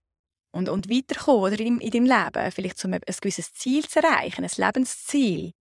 [0.52, 2.52] und, und weiterkommen oder in, in deinem Leben.
[2.52, 5.52] Vielleicht um ein gewisses Ziel zu erreichen, ein Lebensziel,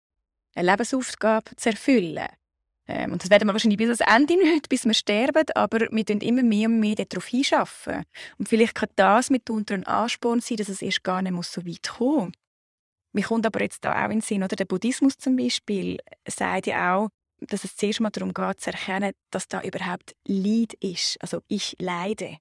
[0.55, 2.29] eine Lebensaufgabe zu erfüllen.
[2.89, 6.07] Ähm, und das werden wir wahrscheinlich bis ans Ende nicht, bis wir sterben, aber wir
[6.07, 8.05] tun immer mehr und mehr darauf hinschaffen.
[8.39, 11.89] Und vielleicht kann das mitunter ein Ansporn sein, dass es erst gar nicht so weit
[11.89, 12.33] kommen muss.
[13.13, 16.67] Mir kommt aber jetzt da auch in den Sinn, oder der Buddhismus zum Beispiel sagt
[16.67, 17.09] ja auch,
[17.41, 21.17] dass es zuerst mal darum geht, zu erkennen, dass da überhaupt Leid ist.
[21.21, 22.39] Also ich leide.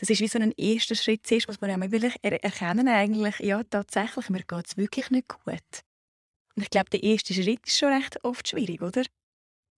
[0.00, 1.26] Das ist wie so ein erster Schritt.
[1.26, 5.84] Zuerst muss man wirklich erkennen, eigentlich, ja, tatsächlich, mir geht es wirklich nicht gut.
[6.56, 9.02] Und ich glaube, der erste Schritt ist schon recht oft schwierig, oder?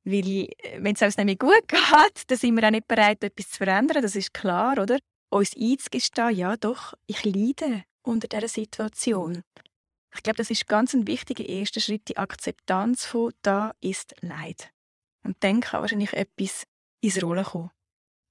[0.05, 3.51] Weil, äh, wenn es uns nämlich gut geht, dann sind wir auch nicht bereit, etwas
[3.51, 4.01] zu verändern.
[4.01, 5.01] Das ist klar, oder?
[5.29, 9.43] Uns einzugestehen, ja doch, ich leide unter dieser Situation.
[10.15, 14.71] Ich glaube, das ist ganz ein wichtiger erster Schritt, die Akzeptanz von «da ist Leid».
[15.25, 16.65] Und dann kann wahrscheinlich etwas
[17.01, 17.71] ins Rollen kommen.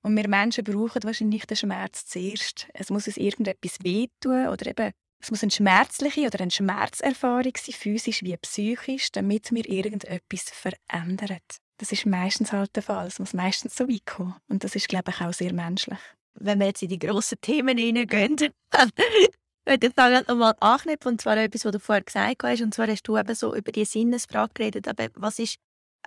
[0.03, 2.67] Und wir Menschen brauchen wahrscheinlich den Schmerz zuerst.
[2.73, 7.75] Es muss uns irgendetwas wehtun oder eben es muss eine schmerzliche oder eine Schmerzerfahrung sein,
[7.75, 11.37] physisch wie psychisch, damit wir irgendetwas verändern.
[11.77, 13.07] Das ist meistens halt der Fall.
[13.07, 14.35] Es muss meistens so weit kommen.
[14.47, 15.99] Und das ist, glaube ich, auch sehr menschlich.
[16.33, 18.37] Wenn wir jetzt in die grossen Themen hineingehen,
[19.65, 21.13] würde ich sagen, nochmal anknüpfen.
[21.13, 22.61] Und zwar etwas, was du vorher gesagt hast.
[22.61, 24.87] Und zwar hast du eben so über die Sinnesfrage geredet.
[24.87, 25.57] Aber was ist,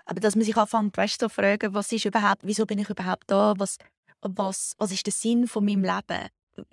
[0.07, 3.25] aber dass man sich anfängt, weißt, so fragen, was ist überhaupt, wieso bin ich überhaupt
[3.27, 3.55] da?
[3.57, 3.79] Was,
[4.21, 6.29] was, was ist der Sinn von meinem Leben?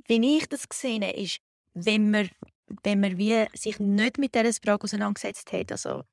[0.08, 1.40] Wie ich das gesehen habe, ist,
[1.74, 2.30] wenn man,
[2.84, 6.04] wenn man wie sich nicht mit dieser Frage auseinandergesetzt hat, also,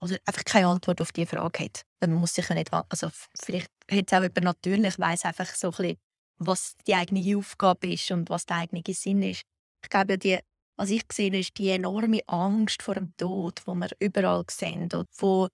[0.00, 3.10] also einfach keine Antwort auf diese Frage hat, dann muss sich ja nicht, also
[3.40, 5.96] vielleicht hat es auch jemand natürlich, weiß einfach so ein bisschen,
[6.38, 9.42] was die eigene Aufgabe ist und was der eigene Sinn ist.
[9.82, 10.38] Ich glaube, die,
[10.76, 15.06] was ich gesehen ist die enorme Angst vor dem Tod, wo wir überall sehen und
[15.18, 15.48] wo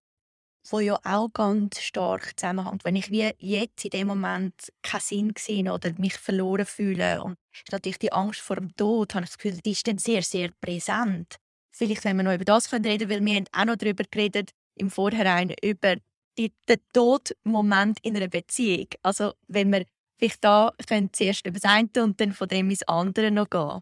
[0.71, 2.85] wo ja auch ganz stark zusammenhängt.
[2.85, 7.37] Wenn ich wie jetzt in dem Moment keinen Sinn sehe oder mich verloren fühle und
[7.71, 10.51] natürlich die Angst vor dem Tod, habe ich das Gefühl, die ist dann sehr, sehr
[10.61, 11.37] präsent.
[11.73, 14.91] Vielleicht, wenn wir noch über das reden weil wir haben auch noch darüber geredet, im
[14.91, 15.97] Vorhinein, über
[16.39, 18.89] die, den Todmoment in einer Beziehung.
[19.03, 19.87] Also, wenn wir
[20.19, 23.81] vielleicht da können zuerst über das eine und dann von dem ins andere noch gehen.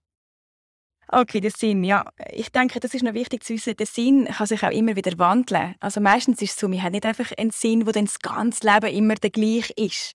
[1.08, 2.04] Okay, der Sinn, ja.
[2.32, 3.76] Ich denke, das ist noch wichtig zu wissen.
[3.76, 5.74] Der Sinn kann sich auch immer wieder wandeln.
[5.80, 8.66] Also meistens ist es so, wir haben nicht einfach einen Sinn, der dann das ganze
[8.66, 10.12] Leben immer der gleiche ist.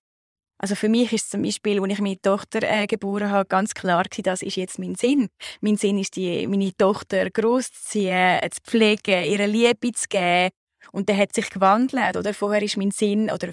[0.61, 4.03] Also für mich ist zum Beispiel, als ich meine Tochter äh, geboren habe, ganz klar
[4.03, 5.29] gewesen, das ist jetzt mein Sinn.
[5.61, 10.49] Mein Sinn ist, die, meine Tochter großzuziehen, zu pflegen, ihre Liebe zu geben.
[10.91, 12.17] Und der hat sich gewandelt.
[12.17, 13.49] Oder vorher ist mein Sinn, oder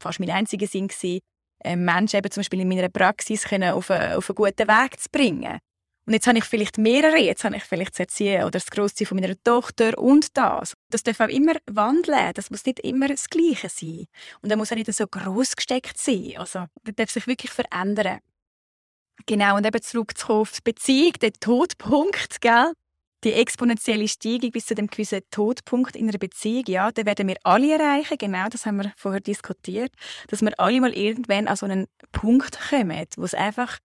[0.00, 1.20] fast mein einziger Sinn gewesen,
[1.62, 4.98] äh, Menschen eben zum Beispiel in meiner Praxis können auf, einen, auf einen guten Weg
[4.98, 5.58] zu bringen.
[6.06, 9.08] Und jetzt habe ich vielleicht mehrere, jetzt habe ich vielleicht das Erziehen oder das Großziehen
[9.08, 10.74] von meiner Tochter und das.
[10.88, 14.06] Das darf auch immer wandeln, das muss nicht immer das Gleiche sein.
[14.40, 16.34] Und er muss auch nicht so groß gesteckt sein.
[16.36, 18.20] Also, das darf sich wirklich verändern.
[19.26, 22.72] Genau, und eben zurückzukommen auf die Beziehung, den Todpunkt, gell?
[23.24, 27.36] Die exponentielle Steigung bis zu dem gewissen Todpunkt in einer Beziehung, ja, den werden wir
[27.42, 29.90] alle erreichen, genau, das haben wir vorher diskutiert,
[30.28, 33.78] dass wir alle mal irgendwann an so einen Punkt kommen, wo es einfach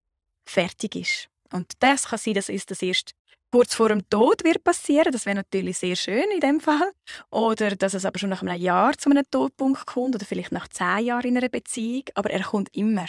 [0.45, 1.29] fertig ist.
[1.51, 3.11] Und das kann sein, dass es das erst
[3.51, 5.11] kurz vor dem Tod wird passieren.
[5.11, 6.91] Das wäre natürlich sehr schön in dem Fall.
[7.31, 10.67] Oder dass es aber schon nach einem Jahr zu einem Todpunkt kommt oder vielleicht nach
[10.67, 12.03] zehn Jahren in einer Beziehung.
[12.15, 13.05] Aber er kommt immer.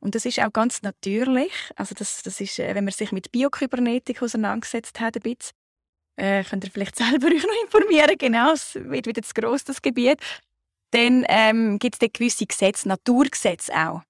[0.00, 1.52] Und das ist auch ganz natürlich.
[1.76, 5.52] Also das, das ist, äh, wenn man sich mit Biokybernetik auseinandergesetzt hat, ein bisschen,
[6.16, 8.16] äh, könnt ihr vielleicht selber euch noch informieren.
[8.18, 10.18] Genau, es wird wieder zu gross, das Gebiet.
[10.90, 14.02] Dann ähm, gibt es gewisse Gesetze, Naturgesetze auch.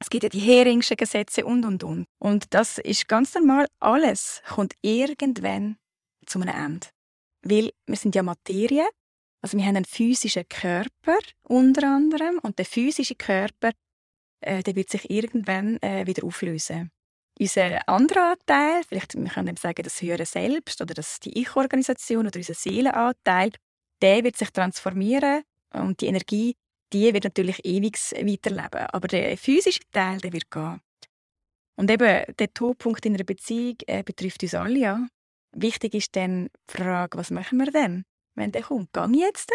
[0.00, 2.06] Es gibt ja die Heringschen Gesetze und, und, und.
[2.18, 3.66] Und das ist ganz normal.
[3.80, 5.76] Alles kommt irgendwann
[6.26, 6.86] zu einem Ende.
[7.42, 8.86] Weil wir sind ja Materie
[9.42, 13.72] Also wir haben einen physischen Körper unter anderem und der physische Körper,
[14.40, 16.90] äh, der wird sich irgendwann äh, wieder auflösen.
[17.40, 22.36] Unser anderer Anteil, vielleicht wir können sagen das höhere Selbst oder das die Ich-Organisation oder
[22.36, 23.52] unser Seelenanteil,
[24.02, 26.56] der wird sich transformieren und die Energie,
[26.92, 28.86] die wird natürlich ewig weiterleben.
[28.92, 30.80] Aber der physische Teil, der wird gehen.
[31.76, 35.06] Und eben der Todpunkt in einer Beziehung äh, betrifft uns alle, ja.
[35.52, 38.92] Wichtig ist dann die Frage, was machen wir denn, wenn der kommt?
[38.92, 39.52] Gang jetzt?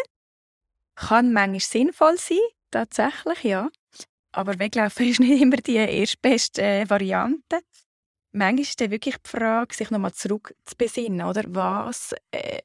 [0.95, 2.37] Kann manchmal sinnvoll sein,
[2.71, 3.69] tatsächlich, ja.
[4.31, 7.59] Aber weglaufen ist nicht immer die erstbeste äh, Variante.
[8.31, 11.43] Manchmal ist dann wirklich die Frage, sich nochmal zurück zu besinnen, oder?
[11.47, 12.59] Was äh,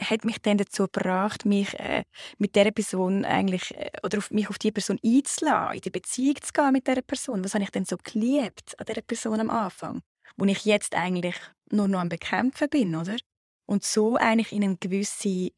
[0.00, 2.04] hat mich denn dazu gebracht, mich äh,
[2.38, 6.36] mit dieser Person eigentlich, äh, oder auf, mich auf diese Person einzulassen, in die Beziehung
[6.42, 7.44] zu gehen mit dieser Person?
[7.44, 10.02] Was habe ich denn so geliebt an dieser Person am Anfang?
[10.36, 11.36] Wo ich jetzt eigentlich
[11.70, 13.16] nur noch am Bekämpfen bin, oder?
[13.66, 15.50] Und so eigentlich in eine gewisse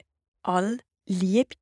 [0.42, 1.56] Allliebe,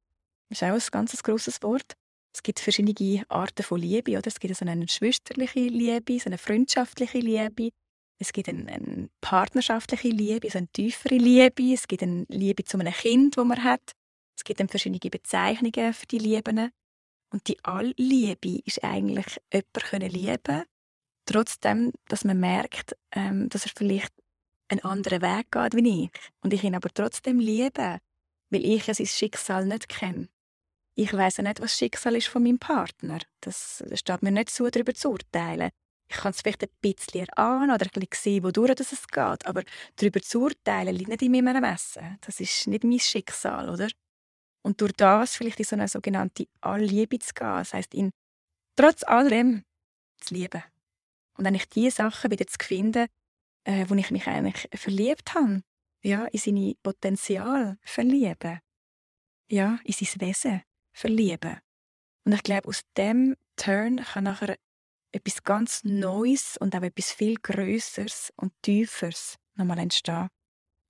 [0.51, 1.95] das ist auch ein ganz grosses Wort,
[2.35, 4.19] es gibt verschiedene Arten von Liebe.
[4.19, 4.27] Oder?
[4.27, 7.71] Es gibt so eine schwesterliche Liebe, so eine freundschaftliche Liebe.
[8.19, 11.73] Es gibt eine, eine partnerschaftliche Liebe, so eine tiefere Liebe.
[11.73, 13.93] Es gibt eine Liebe zu einem Kind, das man hat.
[14.37, 16.71] Es gibt dann verschiedene Bezeichnungen für die Lieben.
[17.31, 20.65] Und die Allliebe ist eigentlich jemanden lieben
[21.27, 24.13] trotzdem, dass man merkt, ähm, dass er vielleicht
[24.69, 26.11] einen anderen Weg geht wie ich.
[26.41, 27.99] Und ich ihn aber trotzdem liebe,
[28.51, 30.29] weil ich ja sein Schicksal nicht kenne.
[30.97, 33.19] Ich weiß ja nicht, was das Schicksal ist von meinem Partner.
[33.41, 35.71] Das steht mir nicht zu, darüber zu urteilen.
[36.09, 39.47] Ich kann es vielleicht ein bisschen erahnen oder ein bisschen sehen, wodurch es geht.
[39.47, 39.63] Aber
[39.97, 42.19] darüber zu urteilen liegt nicht in meinem Ermessen.
[42.21, 43.89] Das ist nicht mein Schicksal, oder?
[44.63, 47.47] Und durch das vielleicht in so eine sogenannte Allliebe zu gehen.
[47.47, 48.11] Das heisst, ihn
[48.77, 49.65] trotz allem
[50.19, 50.63] zu lieben.
[51.37, 53.07] Und eigentlich die Sachen wieder zu finden,
[53.65, 55.63] äh, wo ich mich eigentlich verliebt habe.
[56.03, 58.61] Ja, in seine Potenzial verlieben.
[59.51, 60.63] Ja, in sein Wesen
[60.93, 61.59] verlieben.
[62.25, 64.57] Und ich glaube, aus dem Turn kann nachher
[65.15, 70.29] etwas ganz Neues und auch etwas viel Größeres und Tieferes nochmal entstehen.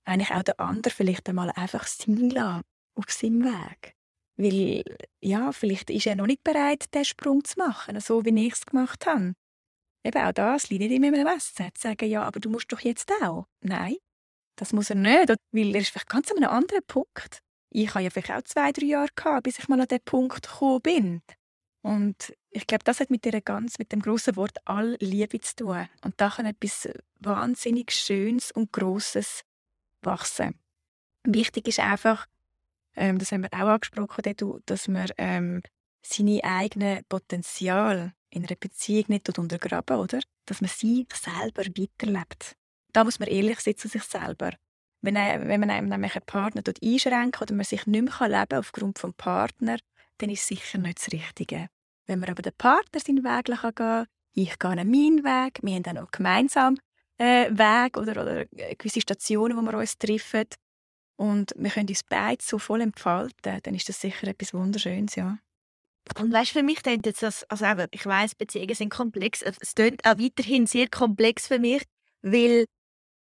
[0.05, 2.63] Eigentlich auch der andere vielleicht einmal einfach sein lassen
[2.95, 3.95] auf seinem Weg.
[4.37, 4.83] Weil,
[5.21, 8.65] ja, vielleicht ist er noch nicht bereit, diesen Sprung zu machen, so wie ich es
[8.65, 9.33] gemacht habe.
[10.03, 11.69] Eben auch das liegt nicht in meinem Wissen.
[11.73, 13.45] Zu sagen, ja, aber du musst doch jetzt auch.
[13.61, 13.95] Nein,
[14.57, 17.41] das muss er nicht, weil er ist vielleicht ganz an einem anderen Punkt
[17.75, 20.47] ich habe ja vielleicht auch zwei, drei Jahre gehabt, bis ich mal an den Punkt
[20.47, 21.21] gekommen bin.
[21.85, 25.55] Und ich glaube, das hat mit, der ganz, mit dem großen Wort all Liebe zu
[25.55, 25.87] tun.
[26.03, 29.43] Und da kann etwas wahnsinnig Schönes und Grosses
[30.01, 30.55] wachsen.
[31.25, 32.25] Wichtig ist einfach,
[32.95, 34.23] ähm, das haben wir auch angesprochen,
[34.65, 35.61] dass man ähm,
[36.01, 40.21] seine eigenen Potenzial in einer Beziehung nicht untergraben, oder?
[40.47, 42.55] Dass man sie selber weiterlebt.
[42.93, 44.53] Da muss man ehrlich sein zu sich selber.
[45.01, 48.57] Wenn, wenn man einem nämlich einen Partner einschränkt oder man sich nicht mehr leben kann
[48.57, 49.81] aufgrund des Partners,
[50.17, 51.69] dann ist es sicher nicht das Richtige.
[52.07, 55.83] Wenn man aber den Partner seinen Weg gehen kann, ich gehe meinen Weg, wir haben
[55.83, 56.77] dann auch gemeinsam
[57.17, 60.45] äh, Weg oder, oder äh, gewisse Stationen, wo wir uns treffen
[61.17, 65.37] und wir können uns beide so voll entfalten, dann ist das sicher etwas Wunderschönes, ja.
[66.19, 70.05] Und weißt für mich klingt das, also eben, ich weiß, Beziehungen sind komplex, es klingt
[70.05, 71.83] auch weiterhin sehr komplex für mich,
[72.21, 72.65] weil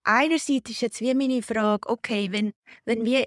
[0.02, 2.52] einerseits ist jetzt wie meine Frage, okay, wenn,
[2.84, 3.24] wenn wir,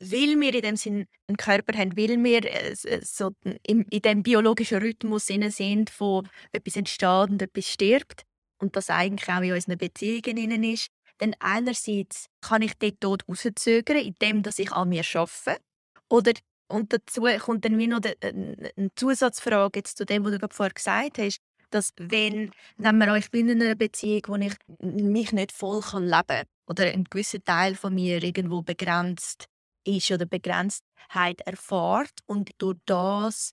[0.00, 3.30] will wir in dem Sinn einen Körper haben, will wir äh, so
[3.66, 8.22] in, in dem biologischen Rhythmus sind, von etwas entsteht und etwas stirbt
[8.58, 13.98] und das eigentlich auch in unseren Beziehungen ist, dann einerseits kann ich den Tod rauszögern,
[13.98, 15.60] indem dass ich an mir arbeite.
[16.08, 16.32] Oder,
[16.68, 21.18] und dazu kommt dann wie noch eine Zusatzfrage jetzt zu dem, was du vorher gesagt
[21.18, 21.40] hast
[21.74, 26.04] dass wenn, nehmen wir ich bin in einer Beziehung, wo ich mich nicht voll kann
[26.04, 29.48] leben kann oder ein gewisser Teil von mir irgendwo begrenzt
[29.84, 33.52] ist oder Begrenztheit erfahrt und durch das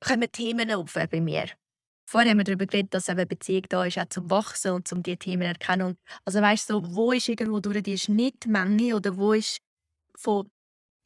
[0.00, 1.48] kommen Themen auf bei mir.
[2.06, 5.02] Vorher haben wir darüber geredet, dass eine Beziehung da ist, auch zum Wachsen und zum
[5.02, 5.96] die Themen erkennen.
[6.24, 9.58] Also weißt du, so, wo ist irgendwo durch die Schnittmenge oder wo ist
[10.16, 10.48] von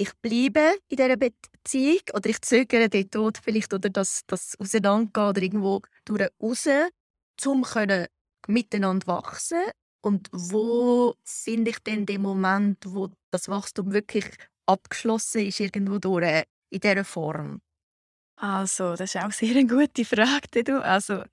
[0.00, 5.28] ich bleibe in dieser Beziehung oder ich zögere den Tod vielleicht oder das, das Auseinandergehen
[5.28, 6.68] oder irgendwo durch raus,
[7.46, 8.06] um können
[8.46, 9.62] miteinander wachsen
[10.00, 14.26] und wo finde ich denn den Moment, wo das Wachstum wirklich
[14.68, 17.60] abgeschlossen ist, irgendwo durch, in dieser Form?
[18.36, 20.82] Also, das ist auch sehr eine gute Frage, du.
[20.82, 21.24] Also,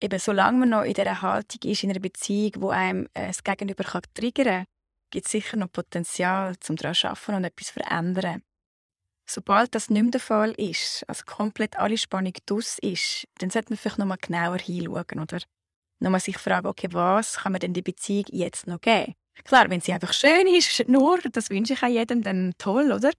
[0.00, 3.44] eben, solange man noch in dieser Haltung ist, in einer Beziehung, wo einem äh, das
[3.44, 4.64] Gegenüber kann triggern kann,
[5.10, 8.42] gibt es sicher noch Potenzial, um daran zu arbeiten und etwas zu verändern.
[9.26, 13.70] Sobald das nicht mehr der Fall ist, also komplett alle Spannung draus ist, dann sollte
[13.70, 15.38] man vielleicht noch mal genauer hinschauen oder
[16.00, 19.14] nochmal sich fragen, okay, was kann man denn die Beziehung jetzt noch geben?
[19.42, 23.10] Klar, wenn sie einfach schön ist, nur, das wünsche ich auch jedem, dann toll, oder?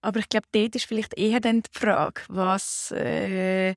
[0.00, 3.70] Aber ich glaube, dort ist vielleicht eher dann die Frage, was, äh,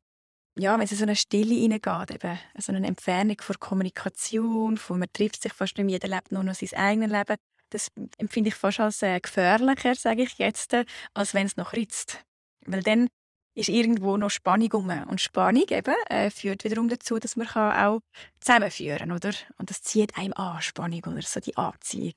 [0.56, 5.00] ja, wenn es in so eine Stille hineingeht, eben, so eine Entfernung von Kommunikation, von
[5.00, 7.38] man trifft sich fast nicht mehr, jeder lebt nur noch sein eigenes Leben,
[7.72, 11.74] das empfinde ich fast als äh, gefährlicher, sage ich jetzt, äh, als wenn es noch
[11.74, 12.24] ritzt.
[12.66, 13.08] Weil dann
[13.54, 14.90] ist irgendwo noch Spannung um.
[15.08, 18.00] Und Spannung eben, äh, führt wiederum dazu, dass man auch
[18.40, 19.32] zusammenführen kann, oder?
[19.58, 22.14] Und das zieht einem an, Spannung oder so die Anziehung.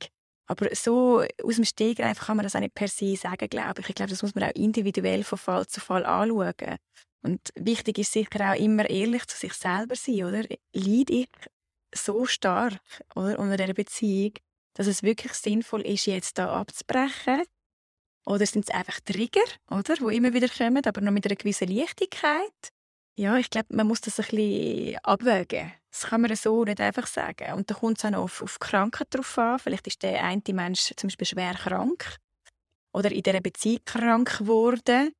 [0.46, 3.88] Aber so aus dem Stegreif kann man das auch nicht per se sagen, glaube ich.
[3.88, 6.76] Ich glaube, das muss man auch individuell von Fall zu Fall anschauen.
[7.22, 10.42] Und wichtig ist sicher auch immer ehrlich zu sich selber sein, oder?
[10.74, 11.28] Leide ich
[11.94, 12.80] so stark
[13.14, 14.34] oder, unter dieser Beziehung,
[14.74, 17.44] dass es wirklich sinnvoll ist, jetzt da abzubrechen?
[18.26, 21.68] Oder sind es einfach Trigger, oder, wo immer wieder kommen, aber noch mit einer gewissen
[21.68, 22.70] Leichtigkeit?
[23.16, 25.72] Ja, ich glaube, man muss das ein bisschen abwägen.
[25.90, 27.52] Das kann man so nicht einfach sagen.
[27.52, 29.60] Und da kommt es auch noch auf, auf Krankheit drauf an.
[29.60, 32.16] Vielleicht ist der eine Mensch zum Beispiel schwer krank
[32.92, 35.12] oder in dieser Beziehung krank geworden.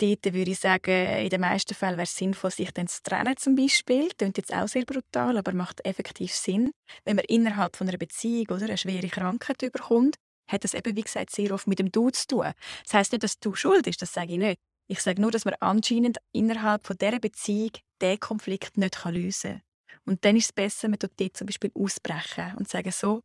[0.00, 3.36] Dort würde ich sagen, in den meisten Fällen wäre es sinnvoll, sich dann zu trennen
[3.36, 4.08] zum Beispiel.
[4.08, 6.70] Das klingt jetzt auch sehr brutal, aber macht effektiv Sinn.
[7.04, 10.16] Wenn man innerhalb von einer Beziehung oder eine schwere Krankheit überkommt,
[10.48, 12.52] hat das eben, wie gesagt, sehr oft mit dem Du zu tun.
[12.84, 14.58] Das heisst nicht, dass du schuld bist, das sage ich nicht.
[14.90, 19.62] Ich sage nur, dass man anscheinend innerhalb von dieser Beziehung diesen Konflikt nicht lösen kann.
[20.06, 23.20] Und dann ist es besser, man tut dort zum Beispiel ausbrechen und sagen so,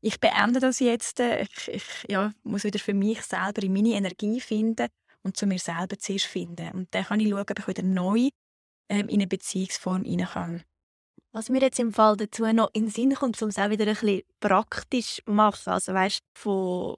[0.00, 4.40] ich beende das jetzt, ich, ich ja, muss wieder für mich selber in meine Energie
[4.40, 4.88] finden
[5.22, 6.70] und zu mir selber zuerst finden.
[6.72, 8.28] Und dann kann ich schauen, ob ich wieder neu
[8.90, 10.64] ähm, in eine Beziehungsform rein kann.
[11.36, 13.88] Was mir jetzt im Fall dazu noch in den Sinn kommt, um es auch wieder
[13.88, 16.94] ein bisschen praktisch zu machen, also weißt, von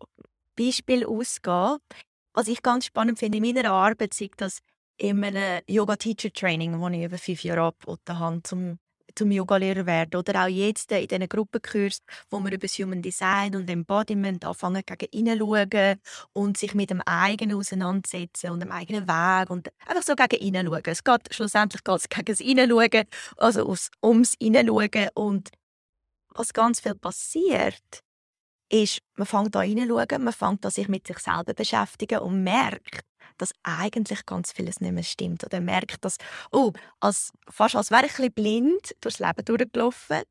[0.55, 1.79] Beispiel ausgehen,
[2.35, 4.59] was ich ganz spannend finde in meiner Arbeit, sei das
[4.99, 8.79] in einem Yoga-Teacher-Training, das ich über fünf Jahre angeboten habe, zum,
[9.17, 10.17] zum Yoga-Lehrer werden.
[10.19, 11.99] Oder auch jetzt in diesen Gruppenkurs,
[12.31, 15.99] wo wir über das Human Design und Embodiment anfangen, gegen schauen
[16.33, 20.83] und sich mit dem eigenen auseinandersetzen und dem eigenen Weg und einfach so gegen schauen.
[20.85, 23.05] Es geht schlussendlich geht's gegen das Hineinschauen,
[23.37, 25.09] also ums Hineinschauen.
[25.15, 25.51] Und
[26.31, 28.06] was ganz viel passiert,
[28.71, 33.05] ist, man fängt da hineinschauen, man fängt an sich mit sich selber beschäftigen und merkt,
[33.39, 35.45] dass eigentlich ganz vieles nicht mehr stimmt.
[35.45, 36.17] Oder merkt, dass,
[36.53, 40.23] oh, als, fast als wäre ich ein blind durchs Leben durchgelaufen.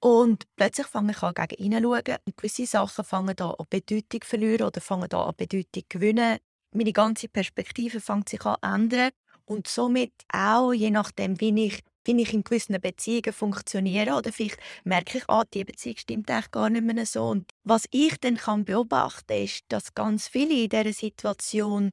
[0.00, 2.16] Und plötzlich fange ich an, gegen hineinschauen.
[2.26, 6.38] Und gewisse Sachen fangen an, an Bedeutung verlieren oder fangen an, an Bedeutung gewinnen.
[6.74, 9.10] Meine ganze Perspektive fängt sich an ändern.
[9.44, 14.58] Und somit auch, je nachdem, wie ich wie ich in gewissen Beziehungen funktioniere oder vielleicht
[14.84, 17.28] merke ich, ah, die Beziehung stimmt eigentlich gar nicht mehr so.
[17.28, 21.90] Und was ich dann kann beobachten ist, dass ganz viele in dieser Situation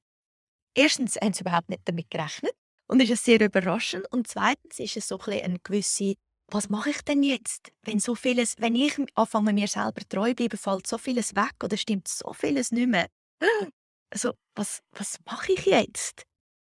[0.75, 2.53] erstens haben sie überhaupt nicht damit gerechnet
[2.87, 6.15] und ist es sehr überraschend und zweitens ist es so ein eine gewisse
[6.51, 10.57] was mache ich denn jetzt, wenn so vieles, wenn ich anfange mir selber treu bleiben,
[10.57, 13.07] fällt so vieles weg oder stimmt so vieles nicht mehr.
[14.11, 16.23] Also was was mache ich jetzt?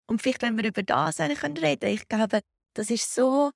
[0.08, 2.40] Und vielleicht, wenn wir über das reden können, ich glaube,
[2.76, 3.52] das ist so,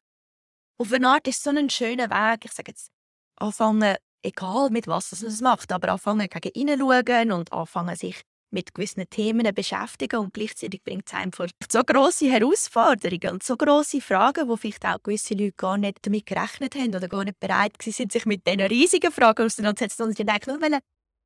[0.80, 2.45] auf eine Art ist so ein schöner Weg.
[2.45, 2.89] Ich sage jetzt,
[3.36, 8.22] anfangen, egal mit was man es macht, aber anfangen gegen innen schauen und anfangen sich
[8.51, 11.32] mit gewissen Themen beschäftigen und gleichzeitig bringt es einem
[11.72, 16.26] so grosse Herausforderungen und so grosse Fragen, wo vielleicht auch gewisse Leute gar nicht damit
[16.26, 20.39] gerechnet haben oder gar nicht bereit waren, sich mit diesen riesigen Fragen auseinanderzusetzen und dann
[20.47, 20.80] nur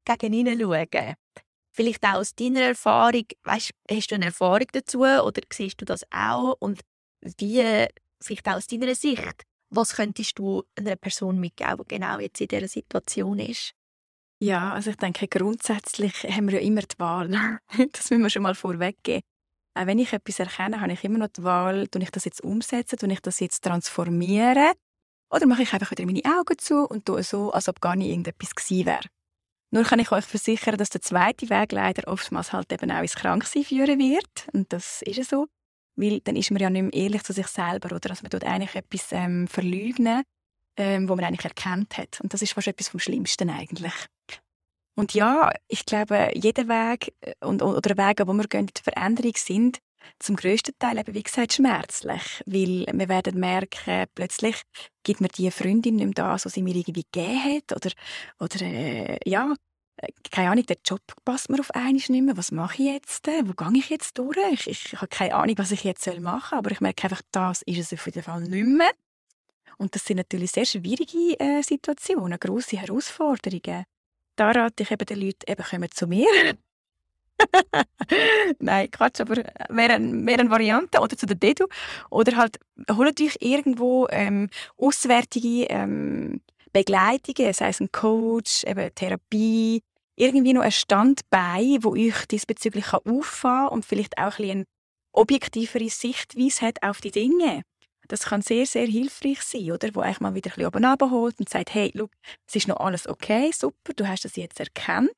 [0.05, 1.15] gegen innen schauen.
[1.75, 6.03] Vielleicht auch aus deiner Erfahrung, weißt, hast du eine Erfahrung dazu oder siehst du das
[6.11, 6.81] auch und
[7.37, 7.87] wie,
[8.21, 12.47] vielleicht auch aus deiner Sicht, was könntest du einer Person mitgeben, die genau jetzt in
[12.47, 13.73] dieser Situation ist?
[14.39, 17.29] Ja, also ich denke, grundsätzlich haben wir ja immer die Wahl.
[17.91, 19.21] das müssen wir schon mal vorweggeben.
[19.75, 22.43] Auch wenn ich etwas erkenne, habe ich immer noch die Wahl, tue ich das jetzt
[22.43, 24.73] umsetzen, tue ich das jetzt transformieren
[25.31, 28.09] oder mache ich einfach wieder meine Augen zu und tue so, als ob gar nicht
[28.09, 29.07] irgendetwas gewesen wäre.
[29.71, 33.15] Nur kann ich euch versichern, dass der zweite Weg leider oftmals halt eben auch ins
[33.15, 34.47] Kranksein führen wird.
[34.53, 35.47] Und das ist so.
[35.95, 38.09] Weil dann ist man ja nicht mehr ehrlich zu sich selber, oder?
[38.09, 40.23] Also man tut eigentlich etwas ähm, verleugnen,
[40.77, 42.19] ähm, wo man eigentlich erkannt hat.
[42.21, 43.93] Und das ist fast etwas vom Schlimmsten eigentlich.
[44.95, 49.33] Und ja, ich glaube, jeder Weg äh, und, oder Wege, wo wir gehen die Veränderung
[49.35, 49.79] sind,
[50.19, 52.43] zum größten Teil eben, wie gesagt, schmerzlich.
[52.45, 54.61] Weil wir werden merken, plötzlich
[55.03, 57.75] gibt mir die Freundin nicht mehr das, was sie mir irgendwie gegeben hat.
[57.75, 57.91] Oder,
[58.39, 59.53] oder äh, ja,
[60.31, 62.37] keine Ahnung, der Job passt mir auf einmal nicht mehr.
[62.37, 63.27] Was mache ich jetzt?
[63.27, 64.37] Wo gehe ich jetzt durch?
[64.47, 67.61] Ich, ich, habe keine Ahnung, was ich jetzt machen soll, aber ich merke einfach, das
[67.63, 68.91] ist es auf jeden Fall nicht mehr.
[69.77, 73.85] Und das sind natürlich sehr schwierige äh, Situationen, grosse Herausforderungen.
[74.35, 76.27] Da rate ich eben den Leuten, eben kommen zu mir.
[78.59, 79.35] Nein, Quatsch, aber
[79.69, 80.99] wäre eine, wäre eine Variante.
[80.99, 81.65] Oder zu der Dedu.
[82.09, 82.59] Oder halt,
[82.91, 86.41] holt euch irgendwo ähm, auswärtige ähm,
[86.73, 89.81] Begleitungen, sei es ein Coach, eben Therapie,
[90.15, 94.65] irgendwie noch ein Standbein, wo euch diesbezüglich auffahren kann und vielleicht auch ein eine
[95.13, 97.61] objektivere Sichtweise hat auf die Dinge.
[98.07, 99.89] Das kann sehr, sehr hilfreich sein, oder?
[99.93, 102.11] Wo euch mal wieder ein bisschen oben abholt und sagt, hey, look,
[102.47, 105.11] es ist noch alles okay, super, du hast das jetzt erkannt.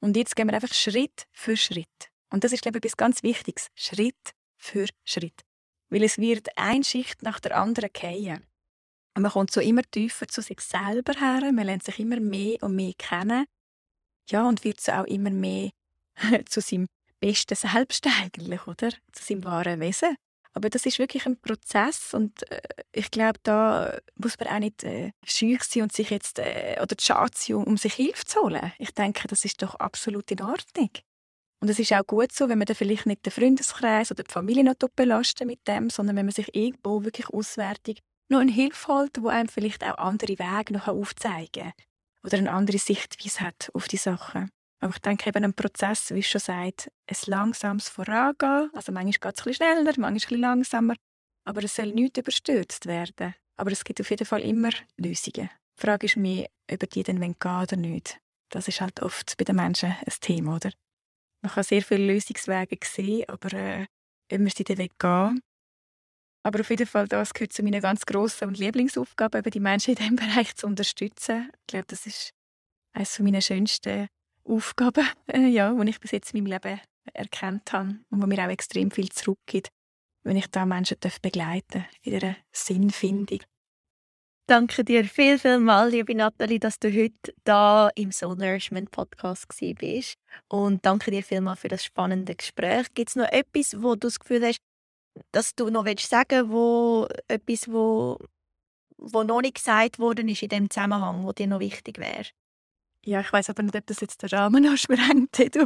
[0.00, 2.10] Und jetzt gehen wir einfach Schritt für Schritt.
[2.30, 3.68] Und das ist, glaube ich, etwas ganz Wichtiges.
[3.74, 5.40] Schritt für Schritt.
[5.90, 8.44] Weil es wird eine Schicht nach der anderen fallen.
[9.16, 12.74] Man kommt so immer tiefer zu sich selber her, man lernt sich immer mehr und
[12.74, 13.46] mehr kennen.
[14.28, 15.70] Ja, und wird so auch immer mehr
[16.46, 16.86] zu seinem
[17.20, 18.90] besten Selbst eigentlich, oder?
[19.12, 20.16] Zu seinem wahren Wesen.
[20.52, 22.60] Aber das ist wirklich ein Prozess und äh,
[22.92, 26.94] ich glaube, da muss man auch nicht äh, scheu sein und sich jetzt äh, oder
[27.00, 28.72] schade sein, um sich Hilfe zu holen.
[28.78, 30.90] Ich denke, das ist doch absolut in Ordnung.
[31.60, 34.30] Und es ist auch gut so, wenn man dann vielleicht nicht den Freundeskreis oder die
[34.30, 37.98] Familie noch belasten mit dem, sondern wenn man sich irgendwo wirklich auswärtig
[38.34, 41.72] noch eine Hilfe holt, wo einem vielleicht auch andere Wege noch aufzeigen kann
[42.24, 44.50] oder eine andere Sichtweise hat auf die Sachen.
[44.80, 48.70] Aber ich denke eben ein Prozess, wie es schon sagt, ein langsames Vorangehen.
[48.74, 50.94] Also manchmal geht es ein bisschen schneller, manchmal ein bisschen langsamer.
[51.46, 53.34] Aber es soll nicht überstürzt werden.
[53.56, 55.48] Aber es gibt auf jeden Fall immer Lösungen.
[55.78, 58.18] Die Frage ist mehr, ob die dann gehen oder nicht.
[58.50, 60.70] Das ist halt oft bei den Menschen ein Thema, oder?
[61.42, 63.86] Man kann sehr viele Lösungswege sehen, aber äh,
[64.32, 65.40] ob man sie dann gehen
[66.44, 69.96] aber auf jeden Fall, das gehört zu meiner ganz grossen und Lieblingsaufgabe, die Menschen in
[69.96, 71.50] diesem Bereich zu unterstützen.
[71.62, 72.30] Ich glaube, das ist
[72.92, 74.08] eines meiner schönsten
[74.44, 76.80] Aufgaben, äh, ja, die ich bis jetzt in meinem Leben
[77.12, 79.68] erkannt habe und wo mir auch extrem viel zurückgibt,
[80.22, 83.40] wenn ich da Menschen begleiten darf in ihrer Sinnfindung.
[84.46, 89.46] Danke dir viel, viel mal, liebe Nathalie, dass du heute da im Soul Nourishment Podcast
[89.78, 90.16] bist.
[90.48, 92.88] Und danke dir vielmals für das spannende Gespräch.
[92.92, 94.58] Gibt es noch etwas, wo du das Gefühl hast,
[95.32, 98.18] dass du noch willst sagen wo etwas, wo,
[98.96, 102.26] wo noch nicht gesagt worden ist in dem Zusammenhang, wo dir noch wichtig wäre?
[103.06, 105.56] Ja, ich weiß aber nicht, ob das jetzt den Rahmen ansprengt hat.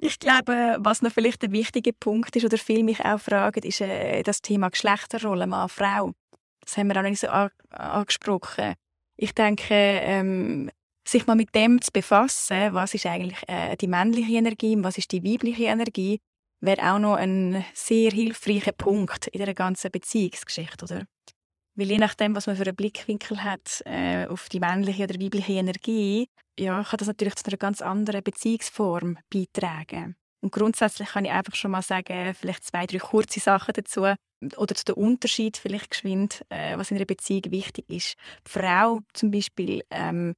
[0.00, 3.80] ich glaube, was noch vielleicht ein wichtiger Punkt ist oder viele mich auch fragen, ist
[3.80, 6.12] äh, das Thema Geschlechterrolle Mann-Frau.
[6.60, 8.74] Das haben wir auch noch nicht so angesprochen.
[9.16, 10.70] Ich denke, ähm,
[11.06, 14.98] sich mal mit dem zu befassen, was ist eigentlich äh, die männliche Energie und was
[14.98, 16.20] ist die weibliche Energie,
[16.60, 21.04] wäre auch noch ein sehr hilfreicher Punkt in der ganzen Beziehungsgeschichte, oder?
[21.76, 25.52] Weil je nachdem, was man für einen Blickwinkel hat äh, auf die männliche oder weibliche
[25.52, 26.28] Energie,
[26.58, 30.16] ja, kann das natürlich zu einer ganz anderen Beziehungsform beitragen.
[30.42, 34.02] Und grundsätzlich kann ich einfach schon mal sagen, vielleicht zwei, drei kurze Sachen dazu
[34.56, 38.14] oder zu dem Unterschied vielleicht geschwind, äh, was in einer Beziehung wichtig ist.
[38.46, 40.34] Die Frau zum Beispiel ähm,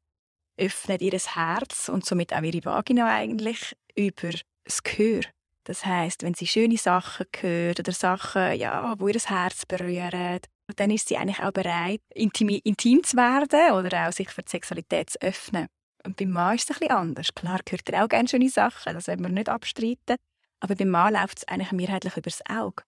[0.56, 4.30] öffnet ihr Herz und somit auch ihre Vagina eigentlich über
[4.64, 5.22] das Gehör.
[5.68, 10.40] Das heißt, wenn sie schöne Sachen hört oder Sachen, ja, wo ihr Herz berühren,
[10.76, 14.50] dann ist sie eigentlich auch bereit, intim, intim zu werden oder auch sich für die
[14.50, 15.66] Sexualität zu öffnen.
[16.06, 17.34] Und beim Mann ist es ein bisschen anders.
[17.34, 20.16] Klar hört er auch gerne schöne Sachen, das wollen wir nicht abstreiten.
[20.60, 22.82] Aber beim Mann läuft es eigentlich mehrheitlich übers Auge.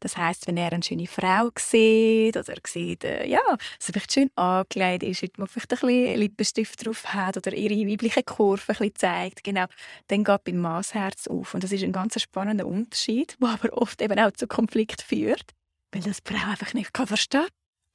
[0.00, 3.40] Das heißt, wenn er eine schöne Frau sieht oder er sieht, äh, ja,
[3.78, 8.22] sie vielleicht schön angelegt ist, heute vielleicht ein bisschen Lippenstift drauf hat oder ihre weibliche
[8.22, 9.66] Kurve ein bisschen zeigt, genau,
[10.08, 11.54] dann geht beim Mann das Herz auf.
[11.54, 15.52] Und das ist ein ganz spannender Unterschied, der aber oft eben auch zu Konflikt führt,
[15.92, 17.46] weil das die Frau einfach nicht verstehen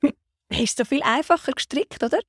[0.01, 0.14] kann.
[0.49, 2.20] Er ist so viel einfacher gestrickt, oder?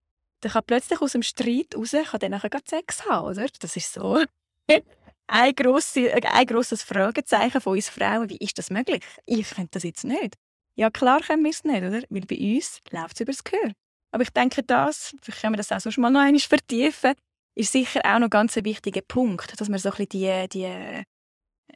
[0.42, 3.46] Der kann plötzlich aus dem Streit raus, kann dann nachher Sex haben, oder?
[3.60, 4.24] Das ist so
[5.26, 8.28] ein, grosse, ein grosses Fragezeichen von uns Frauen.
[8.30, 9.02] Wie ist das möglich?
[9.24, 10.34] Ich könnte das jetzt nicht.
[10.76, 12.02] Ja, klar können wir es nicht, oder?
[12.08, 13.72] Weil bei uns läuft es über das Gehör.
[14.12, 17.14] Aber ich denke, das, vielleicht können wir das auch so mal noch einmal vertiefen,
[17.54, 21.04] ist sicher auch noch ganz ein wichtiger Punkt, dass man so ein bisschen die, die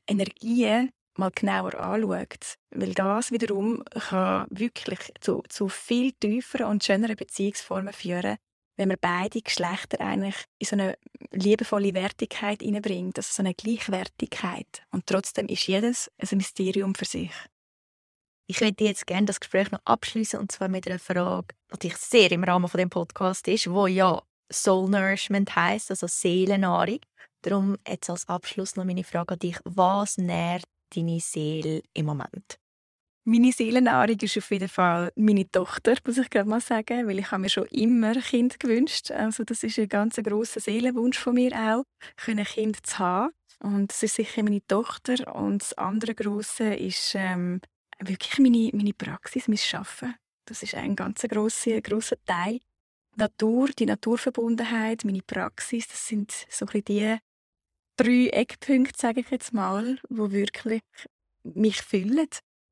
[0.07, 2.57] Energien mal genauer anschaut.
[2.71, 8.37] Weil das wiederum kann wirklich zu, zu viel tieferen und schöneren Beziehungsformen führen,
[8.81, 10.97] wenn man beide Geschlechter eigentlich in so eine
[11.33, 14.83] liebevolle Wertigkeit hineinbringt, also so eine Gleichwertigkeit.
[14.91, 17.31] Und trotzdem ist jedes ein Mysterium für sich.
[18.47, 22.33] Ich würde jetzt gerne das Gespräch noch abschließen und zwar mit einer Frage, die sehr
[22.33, 27.01] im Rahmen von dem Podcast ist, wo ja Soul Nourishment heißt, also Seelennahrung.
[27.43, 30.65] Darum jetzt als Abschluss noch meine Frage an dich: Was nährt
[30.95, 32.60] deine Seele im Moment?
[33.33, 37.31] Meine Seelennahrung ist auf jeden Fall meine Tochter, muss ich gerade mal sagen, weil ich
[37.31, 39.13] habe mir schon immer ein Kind gewünscht.
[39.13, 41.85] Also das ist ein ganz grosser Seelenwunsch von mir auch,
[42.27, 43.31] ein Kind zu haben.
[43.61, 45.33] Und das ist sicher meine Tochter.
[45.33, 47.61] Und das andere Grosse ist ähm,
[48.01, 50.17] wirklich meine, meine Praxis, mein Arbeiten.
[50.47, 52.59] Das ist ein ganz grosser, grosser Teil.
[53.15, 57.17] Natur, die Naturverbundenheit, meine Praxis, das sind so ein die
[57.97, 60.81] drei Eckpunkte, sage ich jetzt mal, wo wirklich
[61.45, 62.27] mich füllen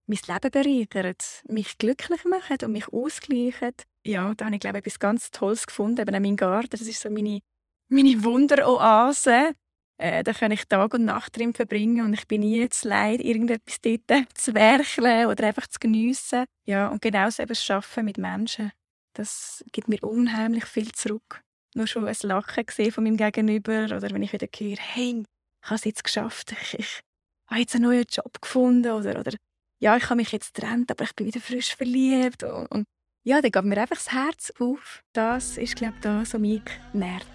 [0.08, 3.84] mein Leben bereichert, mich glücklich macht und mich ausgleicht.
[4.04, 6.70] Ja, da habe ich glaube ich etwas ganz Tolles gefunden, eben mein Garten.
[6.70, 7.40] Das ist so meine
[7.88, 9.52] meine Wunderoase.
[10.00, 13.20] Äh, da kann ich Tag und Nacht drin verbringen und ich bin nie zu leid,
[13.20, 16.44] irgendetwas dort zu werkeln oder einfach zu geniessen.
[16.66, 18.70] Ja, und genauso eben das Arbeiten mit Menschen.
[19.14, 21.42] Das gibt mir unheimlich viel zurück.
[21.74, 25.24] Nur schon ein Lachen gesehen von meinem Gegenüber oder wenn ich wieder höre, hey,
[25.62, 27.00] ich habe es jetzt geschafft, ich, ich
[27.48, 29.32] habe jetzt einen neuen Job gefunden oder, oder
[29.78, 32.84] ja, ich habe mich jetzt getrennt, aber ich bin wieder frisch verliebt und, und
[33.24, 35.02] ja, dann geht mir einfach das Herz auf.
[35.12, 36.62] Das ist, glaube ich, das, was mich
[36.92, 37.26] nährt.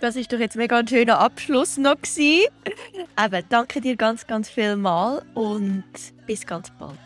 [0.00, 1.96] Das ist doch jetzt mega ein schöner Abschluss noch.
[2.16, 5.84] Eben, danke dir ganz, ganz viel mal und
[6.26, 6.98] bis ganz bald.